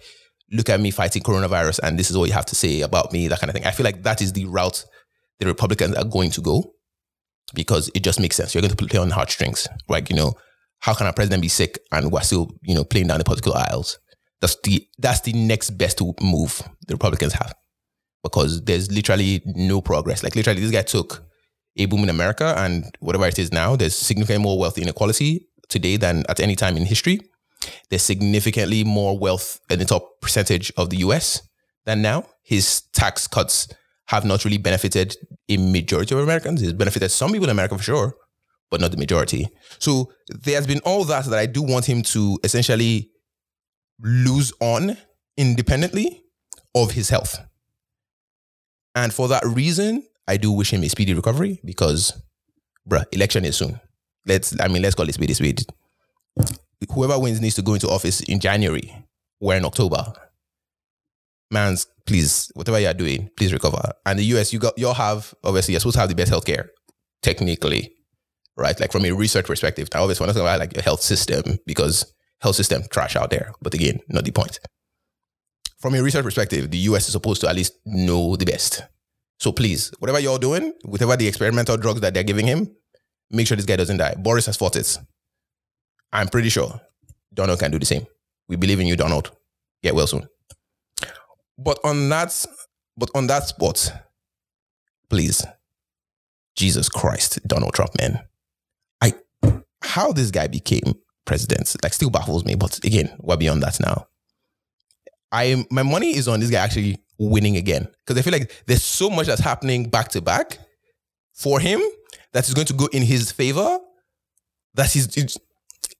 look 0.52 0.68
at 0.68 0.80
me 0.80 0.90
fighting 0.90 1.22
coronavirus 1.22 1.80
and 1.82 1.98
this 1.98 2.10
is 2.10 2.16
what 2.16 2.28
you 2.28 2.34
have 2.34 2.46
to 2.46 2.54
say 2.54 2.82
about 2.82 3.12
me 3.12 3.28
that 3.28 3.40
kind 3.40 3.50
of 3.50 3.54
thing. 3.54 3.66
I 3.66 3.70
feel 3.70 3.84
like 3.84 4.02
that 4.02 4.20
is 4.20 4.32
the 4.32 4.44
route 4.44 4.84
the 5.40 5.46
Republicans 5.46 5.96
are 5.96 6.04
going 6.04 6.30
to 6.30 6.40
go 6.40 6.72
because 7.54 7.90
it 7.94 8.04
just 8.04 8.20
makes 8.20 8.36
sense. 8.36 8.54
You're 8.54 8.62
going 8.62 8.74
to 8.74 8.86
play 8.86 8.98
on 8.98 9.10
heartstrings. 9.10 9.66
Like 9.88 10.10
you 10.10 10.16
know 10.16 10.34
how 10.80 10.94
can 10.94 11.06
a 11.06 11.12
president 11.12 11.42
be 11.42 11.48
sick 11.48 11.78
and 11.90 12.12
we're 12.12 12.20
still 12.20 12.50
you 12.62 12.74
know 12.74 12.84
playing 12.84 13.08
down 13.08 13.18
the 13.18 13.24
political 13.24 13.54
aisles 13.54 13.98
that's 14.42 14.56
the 14.64 14.86
that's 14.98 15.20
the 15.20 15.32
next 15.32 15.70
best 15.70 16.02
move 16.20 16.60
the 16.88 16.94
Republicans 16.94 17.32
have 17.32 17.54
because 18.24 18.62
there's 18.64 18.90
literally 18.90 19.40
no 19.46 19.80
progress. 19.80 20.22
Like 20.22 20.34
literally, 20.34 20.60
this 20.60 20.72
guy 20.72 20.82
took 20.82 21.24
a 21.76 21.86
boom 21.86 22.02
in 22.02 22.10
America 22.10 22.54
and 22.58 22.84
whatever 23.00 23.26
it 23.26 23.38
is 23.38 23.52
now, 23.52 23.76
there's 23.76 23.94
significantly 23.94 24.42
more 24.42 24.58
wealth 24.58 24.78
inequality 24.78 25.46
today 25.68 25.96
than 25.96 26.24
at 26.28 26.40
any 26.40 26.56
time 26.56 26.76
in 26.76 26.84
history. 26.84 27.20
There's 27.88 28.02
significantly 28.02 28.82
more 28.84 29.16
wealth 29.16 29.60
in 29.70 29.78
the 29.78 29.84
top 29.84 30.20
percentage 30.20 30.72
of 30.76 30.90
the 30.90 30.98
US 30.98 31.40
than 31.86 32.02
now. 32.02 32.26
His 32.42 32.82
tax 32.92 33.28
cuts 33.28 33.68
have 34.06 34.24
not 34.24 34.44
really 34.44 34.58
benefited 34.58 35.16
a 35.48 35.56
majority 35.56 36.14
of 36.14 36.20
Americans. 36.20 36.60
It's 36.62 36.72
benefited 36.72 37.12
some 37.12 37.30
people 37.30 37.44
in 37.44 37.50
America 37.50 37.78
for 37.78 37.84
sure, 37.84 38.16
but 38.70 38.80
not 38.80 38.90
the 38.90 38.96
majority. 38.96 39.46
So 39.78 40.12
there's 40.28 40.66
been 40.66 40.80
all 40.80 41.04
that 41.04 41.26
that 41.26 41.38
I 41.38 41.46
do 41.46 41.62
want 41.62 41.86
him 41.86 42.02
to 42.02 42.38
essentially 42.42 43.11
lose 44.02 44.52
on 44.60 44.96
independently 45.36 46.22
of 46.74 46.92
his 46.92 47.08
health. 47.08 47.38
And 48.94 49.12
for 49.12 49.28
that 49.28 49.44
reason, 49.46 50.06
I 50.28 50.36
do 50.36 50.52
wish 50.52 50.72
him 50.72 50.82
a 50.82 50.88
speedy 50.88 51.14
recovery 51.14 51.60
because, 51.64 52.12
bruh, 52.88 53.04
election 53.12 53.44
is 53.44 53.56
soon. 53.56 53.80
Let's, 54.26 54.58
I 54.60 54.68
mean, 54.68 54.82
let's 54.82 54.94
call 54.94 55.08
it 55.08 55.14
speedy 55.14 55.34
speed. 55.34 55.64
Whoever 56.92 57.18
wins 57.18 57.40
needs 57.40 57.54
to 57.56 57.62
go 57.62 57.74
into 57.74 57.88
office 57.88 58.20
in 58.20 58.40
January. 58.40 58.94
We're 59.40 59.56
in 59.56 59.64
October. 59.64 60.12
Man's, 61.50 61.86
please, 62.06 62.50
whatever 62.54 62.78
you're 62.78 62.94
doing, 62.94 63.30
please 63.36 63.52
recover. 63.52 63.92
And 64.06 64.18
the 64.18 64.24
US, 64.36 64.52
you 64.52 64.58
got, 64.58 64.78
you'll 64.78 64.94
have, 64.94 65.34
obviously, 65.44 65.72
you're 65.72 65.80
supposed 65.80 65.94
to 65.94 66.00
have 66.00 66.08
the 66.08 66.14
best 66.14 66.32
healthcare, 66.32 66.68
technically, 67.22 67.92
right? 68.56 68.78
Like 68.78 68.92
from 68.92 69.04
a 69.04 69.12
research 69.12 69.46
perspective. 69.46 69.88
Now, 69.92 70.02
obviously, 70.02 70.24
we're 70.24 70.28
not 70.28 70.32
talking 70.34 70.46
about 70.46 70.60
like 70.60 70.74
your 70.74 70.82
health 70.82 71.02
system 71.02 71.58
because 71.66 72.12
health 72.42 72.56
system 72.56 72.82
trash 72.90 73.16
out 73.16 73.30
there. 73.30 73.52
But 73.62 73.74
again, 73.74 74.00
not 74.08 74.24
the 74.24 74.32
point. 74.32 74.58
From 75.78 75.94
a 75.94 76.02
research 76.02 76.24
perspective, 76.24 76.70
the 76.70 76.78
US 76.78 77.06
is 77.06 77.12
supposed 77.12 77.40
to 77.42 77.48
at 77.48 77.56
least 77.56 77.74
know 77.86 78.36
the 78.36 78.44
best. 78.44 78.82
So 79.38 79.52
please, 79.52 79.92
whatever 79.98 80.20
you're 80.20 80.38
doing, 80.38 80.72
whatever 80.84 81.16
the 81.16 81.26
experimental 81.26 81.76
drugs 81.76 82.00
that 82.00 82.14
they're 82.14 82.22
giving 82.22 82.46
him, 82.46 82.68
make 83.30 83.46
sure 83.46 83.56
this 83.56 83.66
guy 83.66 83.76
doesn't 83.76 83.96
die. 83.96 84.14
Boris 84.18 84.46
has 84.46 84.56
fought 84.56 84.76
it. 84.76 84.98
I'm 86.12 86.28
pretty 86.28 86.48
sure 86.48 86.80
Donald 87.32 87.58
can 87.58 87.70
do 87.70 87.78
the 87.78 87.86
same. 87.86 88.06
We 88.48 88.56
believe 88.56 88.80
in 88.80 88.86
you, 88.86 88.96
Donald. 88.96 89.30
Get 89.82 89.94
well 89.94 90.06
soon. 90.06 90.28
But 91.58 91.78
on 91.84 92.08
that, 92.10 92.46
but 92.96 93.10
on 93.14 93.26
that 93.28 93.46
spot, 93.48 93.92
please, 95.08 95.44
Jesus 96.54 96.88
Christ, 96.88 97.40
Donald 97.46 97.74
Trump, 97.74 97.90
man. 97.98 98.20
I 99.00 99.14
how 99.82 100.12
this 100.12 100.30
guy 100.30 100.46
became 100.46 100.94
presidents 101.24 101.76
like 101.82 101.92
still 101.92 102.10
baffles 102.10 102.44
me. 102.44 102.54
But 102.54 102.78
again, 102.84 103.14
we're 103.18 103.36
beyond 103.36 103.62
that 103.62 103.80
now. 103.80 104.06
I 105.30 105.64
my 105.70 105.82
money 105.82 106.16
is 106.16 106.28
on 106.28 106.40
this 106.40 106.50
guy 106.50 106.62
actually 106.62 106.98
winning 107.18 107.56
again 107.56 107.88
because 108.04 108.18
I 108.18 108.22
feel 108.22 108.32
like 108.32 108.64
there's 108.66 108.82
so 108.82 109.08
much 109.08 109.26
that's 109.26 109.40
happening 109.40 109.88
back 109.88 110.08
to 110.08 110.20
back 110.20 110.58
for 111.32 111.60
him 111.60 111.80
that 112.32 112.46
is 112.48 112.54
going 112.54 112.66
to 112.66 112.74
go 112.74 112.86
in 112.86 113.02
his 113.02 113.32
favor. 113.32 113.78
That 114.74 114.90
he's 114.90 115.06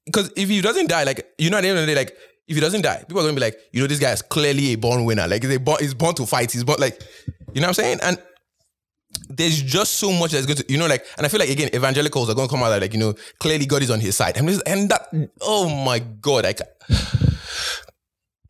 because 0.05 0.31
if 0.35 0.49
he 0.49 0.61
doesn't 0.61 0.89
die, 0.89 1.03
like 1.03 1.27
you 1.37 1.49
know, 1.49 1.57
at 1.57 1.61
the 1.61 1.69
end 1.69 1.79
of 1.79 1.85
the 1.85 1.93
day, 1.93 1.99
like 1.99 2.15
if 2.47 2.55
he 2.55 2.61
doesn't 2.61 2.81
die, 2.81 2.97
people 3.07 3.19
are 3.19 3.23
going 3.23 3.35
to 3.35 3.39
be 3.39 3.45
like, 3.45 3.57
you 3.71 3.81
know, 3.81 3.87
this 3.87 3.99
guy 3.99 4.11
is 4.11 4.21
clearly 4.21 4.73
a 4.73 4.75
born 4.75 5.05
winner. 5.05 5.27
Like 5.27 5.43
he's, 5.43 5.59
born, 5.59 5.77
he's 5.79 5.93
born 5.93 6.13
to 6.15 6.25
fight. 6.25 6.51
He's 6.51 6.63
born 6.63 6.79
like, 6.79 7.01
you 7.53 7.61
know 7.61 7.67
what 7.67 7.79
I'm 7.79 7.83
saying? 7.83 7.99
And 8.03 8.21
there's 9.29 9.61
just 9.61 9.93
so 9.93 10.11
much 10.11 10.31
that's 10.31 10.45
going 10.45 10.57
to, 10.57 10.65
you 10.67 10.77
know, 10.77 10.87
like, 10.87 11.05
and 11.17 11.25
I 11.25 11.29
feel 11.29 11.39
like 11.39 11.49
again, 11.49 11.69
evangelicals 11.73 12.29
are 12.29 12.35
going 12.35 12.47
to 12.47 12.51
come 12.51 12.63
out 12.63 12.69
that, 12.69 12.81
like, 12.81 12.93
you 12.93 12.99
know, 12.99 13.13
clearly 13.39 13.65
God 13.65 13.81
is 13.81 13.91
on 13.91 13.99
his 13.99 14.15
side. 14.15 14.37
And, 14.37 14.49
and 14.65 14.89
that, 14.89 15.29
oh 15.41 15.69
my 15.83 15.99
God, 15.99 16.45
I, 16.45 16.53
can, 16.53 16.67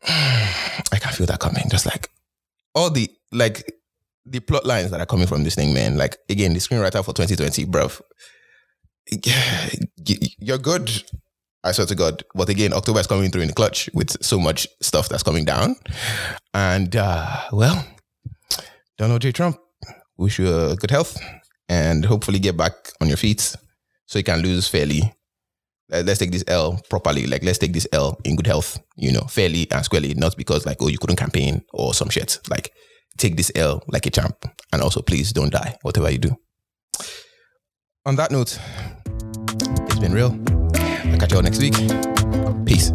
I 0.06 0.98
can't 1.00 1.14
feel 1.14 1.26
that 1.26 1.40
coming. 1.40 1.64
Just 1.70 1.86
like 1.86 2.10
all 2.74 2.90
the, 2.90 3.08
like, 3.32 3.70
the 4.26 4.40
plot 4.40 4.64
lines 4.64 4.90
that 4.90 5.00
are 5.00 5.06
coming 5.06 5.26
from 5.26 5.44
this 5.44 5.54
thing, 5.54 5.74
man. 5.74 5.96
Like, 5.96 6.16
again, 6.28 6.52
the 6.52 6.58
screenwriter 6.58 7.04
for 7.04 7.12
2020, 7.12 7.66
bruv. 7.66 8.00
you're 10.38 10.58
good. 10.58 10.90
I 11.62 11.72
swear 11.72 11.86
to 11.86 11.94
God. 11.94 12.22
But 12.34 12.48
again, 12.48 12.72
October 12.72 13.00
is 13.00 13.06
coming 13.06 13.30
through 13.30 13.42
in 13.42 13.48
the 13.48 13.54
clutch 13.54 13.88
with 13.94 14.22
so 14.22 14.38
much 14.38 14.66
stuff 14.82 15.08
that's 15.08 15.22
coming 15.22 15.44
down. 15.44 15.76
And 16.52 16.94
uh, 16.94 17.42
well, 17.52 17.86
Donald 18.98 19.22
J. 19.22 19.32
Trump, 19.32 19.58
wish 20.16 20.38
you 20.38 20.48
a 20.54 20.76
good 20.76 20.90
health 20.90 21.16
and 21.68 22.04
hopefully 22.04 22.38
get 22.38 22.56
back 22.56 22.72
on 23.00 23.08
your 23.08 23.16
feet 23.16 23.56
so 24.06 24.18
you 24.18 24.24
can 24.24 24.40
lose 24.40 24.68
fairly. 24.68 25.12
Let's 25.90 26.18
take 26.18 26.32
this 26.32 26.44
L 26.48 26.80
properly. 26.88 27.26
Like, 27.26 27.42
let's 27.42 27.58
take 27.58 27.72
this 27.72 27.86
L 27.92 28.18
in 28.24 28.36
good 28.36 28.46
health, 28.46 28.78
you 28.96 29.12
know, 29.12 29.22
fairly 29.22 29.70
and 29.70 29.84
squarely, 29.84 30.14
not 30.14 30.36
because, 30.36 30.66
like, 30.66 30.78
oh, 30.80 30.88
you 30.88 30.98
couldn't 30.98 31.16
campaign 31.16 31.62
or 31.72 31.94
some 31.94 32.08
shit. 32.08 32.38
Like, 32.48 32.72
take 33.18 33.36
this 33.36 33.52
L 33.54 33.82
like 33.88 34.06
a 34.06 34.10
champ. 34.10 34.44
And 34.72 34.82
also, 34.82 35.02
please 35.02 35.32
don't 35.32 35.52
die, 35.52 35.76
whatever 35.82 36.10
you 36.10 36.18
do. 36.18 36.36
On 38.06 38.16
that 38.16 38.30
note, 38.30 38.58
it's 39.86 39.98
been 39.98 40.12
real. 40.12 40.32
I'll 41.12 41.18
catch 41.18 41.32
you 41.32 41.36
all 41.36 41.42
next 41.42 41.60
week. 41.60 41.74
Peace. 42.66 42.92